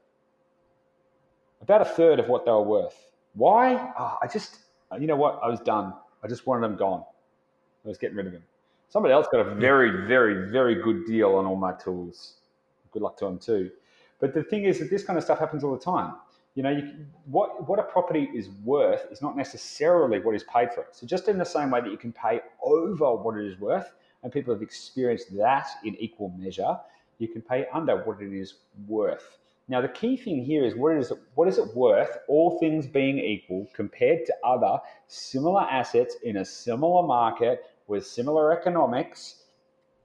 [1.60, 3.08] About a third of what they were worth.
[3.34, 3.92] Why?
[3.98, 4.58] Oh, I just,
[4.92, 5.40] uh, you know what?
[5.42, 5.92] I was done.
[6.22, 7.04] I just wanted them gone.
[7.84, 8.44] I was getting rid of them.
[8.88, 12.34] Somebody else got a very, very, very good deal on all my tools.
[12.92, 13.70] Good luck to them too.
[14.20, 16.14] But the thing is that this kind of stuff happens all the time.
[16.54, 20.72] You know, you, what what a property is worth is not necessarily what is paid
[20.72, 20.88] for it.
[20.92, 23.92] So just in the same way that you can pay over what it is worth,
[24.22, 26.78] and people have experienced that in equal measure,
[27.18, 28.54] you can pay under what it is
[28.86, 29.38] worth.
[29.66, 32.86] Now, the key thing here is what is it, what is it worth, all things
[32.86, 39.44] being equal, compared to other similar assets in a similar market with similar economics,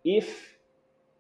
[0.06, 0.56] if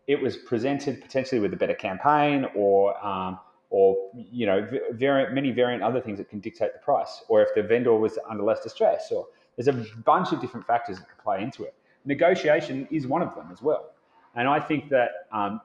[0.07, 5.51] it was presented potentially with a better campaign or um, or you know variant, many
[5.51, 8.61] variant other things that can dictate the price, or if the vendor was under less
[8.61, 11.75] distress, or there's a bunch of different factors that can play into it.
[12.05, 13.91] Negotiation is one of them as well,
[14.35, 15.61] and I think that um,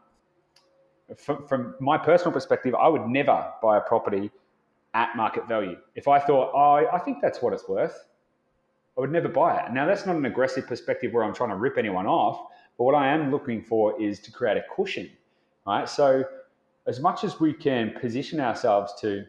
[1.19, 4.31] from, from my personal perspective, I would never buy a property
[4.95, 5.77] at market value.
[5.95, 8.07] If I thought, oh, I think that's what it's worth,
[8.97, 9.73] I would never buy it.
[9.73, 12.95] Now, that's not an aggressive perspective where I'm trying to rip anyone off, but what
[12.95, 15.11] I am looking for is to create a cushion,
[15.67, 15.89] right?
[15.89, 16.25] So,
[16.87, 19.25] as much as we can position ourselves to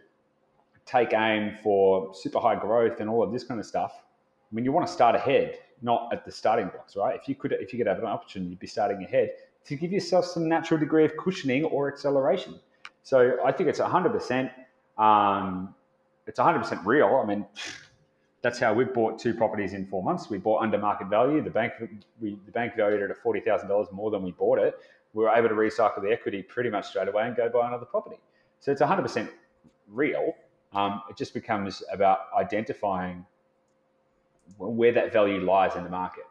[0.85, 4.65] take aim for super high growth and all of this kind of stuff, I mean,
[4.65, 7.17] you want to start ahead, not at the starting blocks, right?
[7.19, 9.31] If you could, if you could have an opportunity, you'd be starting ahead
[9.65, 12.59] to give yourself some natural degree of cushioning or acceleration.
[13.03, 14.51] So I think it's 100%.
[14.97, 15.75] Um,
[16.27, 17.21] it's 100% real.
[17.21, 17.45] I mean,
[18.41, 20.29] that's how we bought two properties in four months.
[20.29, 21.41] We bought under market value.
[21.41, 21.73] The bank
[22.21, 24.75] we the bank valued it at forty thousand dollars more than we bought it.
[25.13, 27.85] We were able to recycle the equity pretty much straight away and go buy another
[27.85, 28.17] property.
[28.59, 29.29] So it's 100%
[29.87, 30.35] real.
[30.73, 33.25] Um, it just becomes about identifying
[34.57, 36.25] where that value lies in the market.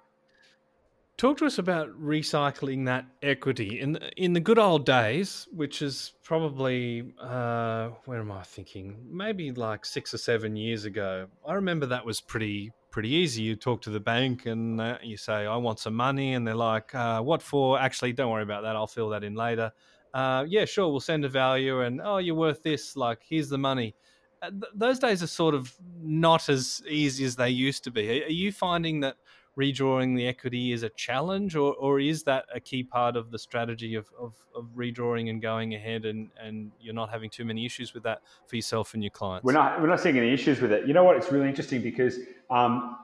[1.17, 6.13] Talk to us about recycling that equity in in the good old days, which is
[6.25, 8.97] probably uh, where am I thinking?
[9.09, 11.29] Maybe like six or seven years ago.
[11.47, 13.43] I remember that was pretty pretty easy.
[13.43, 16.57] You talk to the bank and uh, you say, "I want some money," and they're
[16.57, 18.75] like, uh, "What for?" Actually, don't worry about that.
[18.75, 19.71] I'll fill that in later.
[20.13, 20.89] Uh, yeah, sure.
[20.89, 22.97] We'll send a value, and oh, you're worth this.
[22.97, 23.95] Like, here's the money.
[24.43, 28.25] Uh, th- those days are sort of not as easy as they used to be.
[28.25, 29.15] Are you finding that?
[29.59, 33.39] Redrawing the equity is a challenge, or, or is that a key part of the
[33.39, 37.65] strategy of, of, of redrawing and going ahead, and, and you're not having too many
[37.65, 39.45] issues with that for yourself and your clients?
[39.45, 40.87] We're not we're not seeing any issues with it.
[40.87, 41.17] You know what?
[41.17, 42.19] It's really interesting because
[42.51, 42.97] um,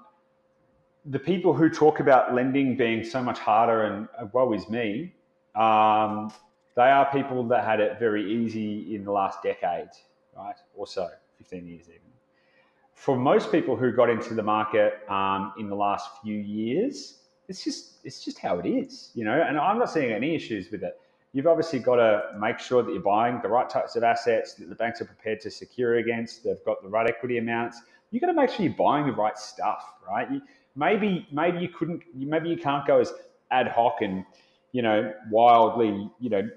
[1.05, 5.15] the people who talk about lending being so much harder and uh, woe is me,
[5.55, 6.33] um,
[6.77, 9.89] they are people that had it very easy in the last decade,
[10.37, 12.10] right, or so, fifteen years even
[13.01, 17.65] for most people who got into the market um, in the last few years, it's
[17.65, 19.43] just it's just how it is, you know.
[19.43, 21.01] And I'm not seeing any issues with it.
[21.33, 24.69] You've obviously got to make sure that you're buying the right types of assets that
[24.69, 26.45] the banks are prepared to secure against.
[26.45, 27.81] They've got the right equity amounts.
[28.11, 30.31] You've got to make sure you're buying the right stuff, right?
[30.31, 30.43] You,
[30.77, 33.15] maybe maybe you couldn't, maybe you can't go as
[33.51, 34.27] ad hoc and
[34.73, 36.11] you know wildly.
[36.21, 36.51] You know,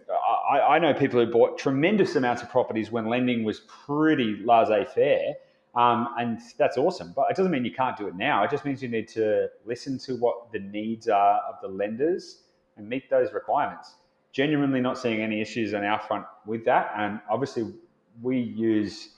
[0.52, 5.36] I, I know people who bought tremendous amounts of properties when lending was pretty laissez-faire
[5.76, 7.14] um, and that's awesome.
[7.16, 8.44] But it doesn't mean you can't do it now.
[8.44, 12.44] It just means you need to listen to what the needs are of the lenders
[12.78, 13.96] and meet those requirements.
[14.32, 16.94] Genuinely not seeing any issues on our front with that.
[16.98, 17.74] And obviously,
[18.22, 19.10] we use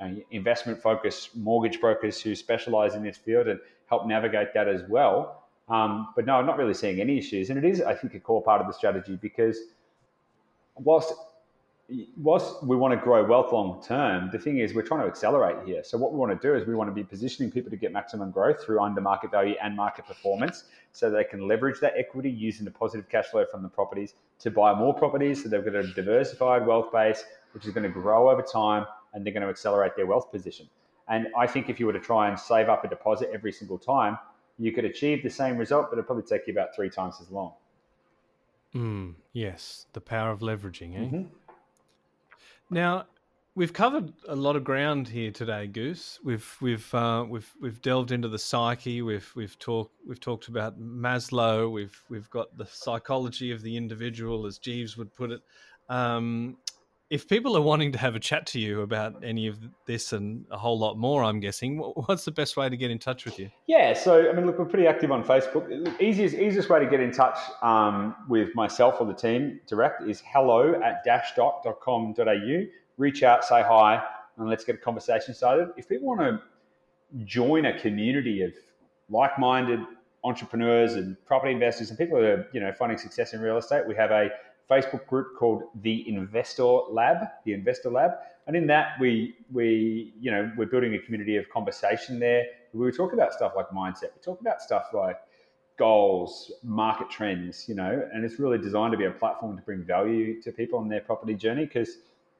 [0.00, 4.82] uh, investment focused mortgage brokers who specialize in this field and help navigate that as
[4.88, 5.44] well.
[5.68, 8.20] Um, but no, I'm not really seeing any issues, and it is, I think, a
[8.20, 9.58] core part of the strategy because
[10.76, 11.14] whilst
[12.16, 15.66] whilst we want to grow wealth long term, the thing is we're trying to accelerate
[15.66, 15.82] here.
[15.84, 17.92] So what we want to do is we want to be positioning people to get
[17.92, 22.30] maximum growth through under market value and market performance, so they can leverage that equity
[22.30, 25.42] using the positive cash flow from the properties to buy more properties.
[25.42, 29.24] So they've got a diversified wealth base, which is going to grow over time, and
[29.24, 30.68] they're going to accelerate their wealth position.
[31.08, 33.78] And I think if you were to try and save up a deposit every single
[33.78, 34.18] time,
[34.58, 37.30] you could achieve the same result, but it'd probably take you about three times as
[37.30, 37.54] long.
[38.74, 40.98] Mm, yes, the power of leveraging, eh?
[41.00, 41.22] Mm-hmm.
[42.72, 43.04] Now,
[43.54, 46.18] we've covered a lot of ground here today, Goose.
[46.24, 49.02] We've we've uh, we've we've delved into the psyche.
[49.02, 51.70] We've we've talked we've talked about Maslow.
[51.70, 55.42] We've we've got the psychology of the individual, as Jeeves would put it.
[55.90, 56.56] Um,
[57.12, 60.46] if people are wanting to have a chat to you about any of this and
[60.50, 63.38] a whole lot more, I'm guessing, what's the best way to get in touch with
[63.38, 63.50] you?
[63.66, 65.68] Yeah, so I mean, look, we're pretty active on Facebook.
[66.00, 70.22] Easiest easiest way to get in touch um, with myself or the team direct is
[70.24, 72.64] hello at dashdot.com.au.
[72.96, 74.02] Reach out, say hi,
[74.38, 75.68] and let's get a conversation started.
[75.76, 76.40] If people want to
[77.26, 78.54] join a community of
[79.10, 79.80] like-minded
[80.24, 83.86] entrepreneurs and property investors and people who are you know finding success in real estate,
[83.86, 84.30] we have a
[84.70, 88.12] Facebook group called the Investor Lab, the Investor Lab,
[88.46, 92.44] and in that we we you know we're building a community of conversation there.
[92.72, 94.14] We talk about stuff like mindset.
[94.14, 95.18] We talk about stuff like
[95.78, 99.82] goals, market trends, you know, and it's really designed to be a platform to bring
[99.82, 101.98] value to people on their property journey because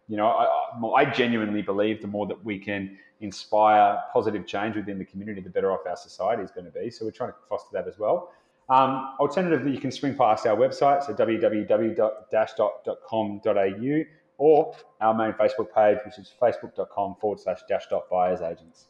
[0.08, 4.98] you know I, I genuinely believe the more that we can inspire positive change within
[4.98, 6.90] the community, the better off our society is going to be.
[6.90, 8.32] So we're trying to foster that as well.
[8.68, 14.04] Um, alternatively, you can swing past our website, so www.dashdot.com.au,
[14.38, 18.86] or our main Facebook page, which is facebook.com forward slash dash dot buyers agents.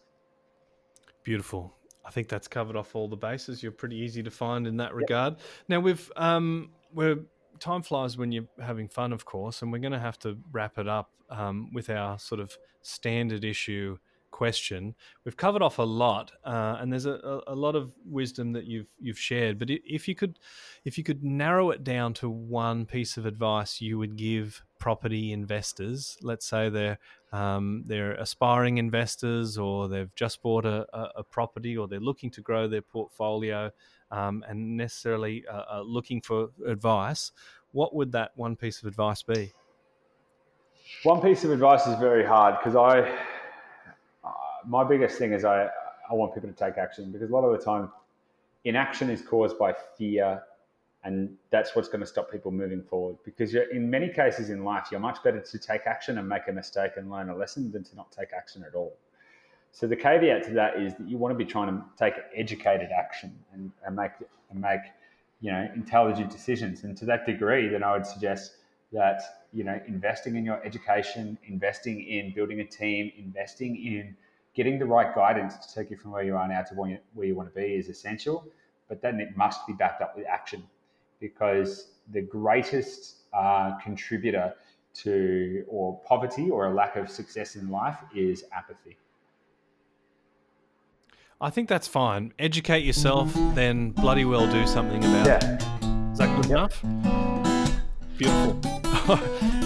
[1.22, 1.74] Beautiful.
[2.04, 3.62] I think that's covered off all the bases.
[3.62, 5.34] You're pretty easy to find in that regard.
[5.34, 5.42] Yep.
[5.68, 7.18] Now we've um, we're
[7.60, 10.78] time flies when you're having fun, of course, and we're going to have to wrap
[10.78, 13.96] it up um, with our sort of standard issue
[14.32, 14.96] question.
[15.24, 18.88] We've covered off a lot, uh, and there's a, a, lot of wisdom that you've
[18.98, 19.58] you've shared.
[19.58, 20.40] But if you could,
[20.84, 25.32] if you could narrow it down to one piece of advice you would give property
[25.32, 26.98] investors, let's say they're
[27.32, 32.40] um, they're aspiring investors, or they've just bought a, a, property, or they're looking to
[32.40, 33.70] grow their portfolio,
[34.10, 37.30] um, and necessarily uh, uh, looking for advice,
[37.70, 39.52] what would that one piece of advice be?
[41.04, 43.18] One piece of advice is very hard because I
[44.66, 45.68] my biggest thing is I,
[46.10, 47.90] I want people to take action because a lot of the time
[48.64, 50.42] inaction is caused by fear
[51.04, 54.88] and that's what's going to stop people moving forward because in many cases in life
[54.90, 57.82] you're much better to take action and make a mistake and learn a lesson than
[57.82, 58.96] to not take action at all.
[59.72, 62.90] So the caveat to that is that you want to be trying to take educated
[62.96, 64.12] action and, and make
[64.50, 64.80] and make
[65.40, 66.84] you know intelligent decisions.
[66.84, 68.56] And to that degree then i would suggest
[68.92, 74.16] that you know investing in your education investing in building a team investing in
[74.54, 77.34] getting the right guidance to take you from where you are now to where you,
[77.34, 78.46] want to be is essential,
[78.88, 80.62] but then it must be backed up with action
[81.20, 84.54] because the greatest uh, contributor
[84.94, 88.96] to or poverty or a lack of success in life is apathy.
[91.40, 92.32] I think that's fine.
[92.38, 95.56] Educate yourself, then bloody well do something about yeah.
[95.56, 95.62] it.
[96.12, 96.72] Is that good yep.
[96.84, 98.18] enough?
[98.18, 98.91] Beautiful.
[99.08, 99.16] All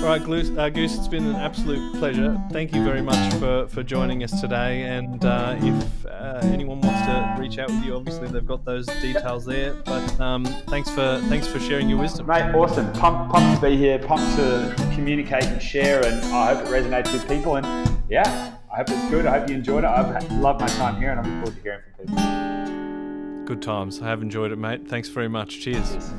[0.03, 2.43] right, Goose, uh, Goose, it's been an absolute pleasure.
[2.53, 4.85] Thank you very much for, for joining us today.
[4.85, 8.87] And uh, if uh, anyone wants to reach out with you, obviously they've got those
[8.87, 9.75] details there.
[9.85, 12.55] But um, thanks for thanks for sharing your wisdom, mate.
[12.55, 12.91] Awesome.
[12.95, 13.99] Pumped, pumped to be here.
[13.99, 16.03] Pumped to communicate and share.
[16.03, 17.57] And I hope it resonates with people.
[17.57, 19.27] And yeah, I hope it's good.
[19.27, 19.89] I hope you enjoyed it.
[19.89, 23.45] I've loved my time here, and I look forward to hearing from people.
[23.45, 24.01] Good times.
[24.01, 24.89] I have enjoyed it, mate.
[24.89, 25.61] Thanks very much.
[25.61, 25.91] Cheers.
[25.91, 26.13] Cheers.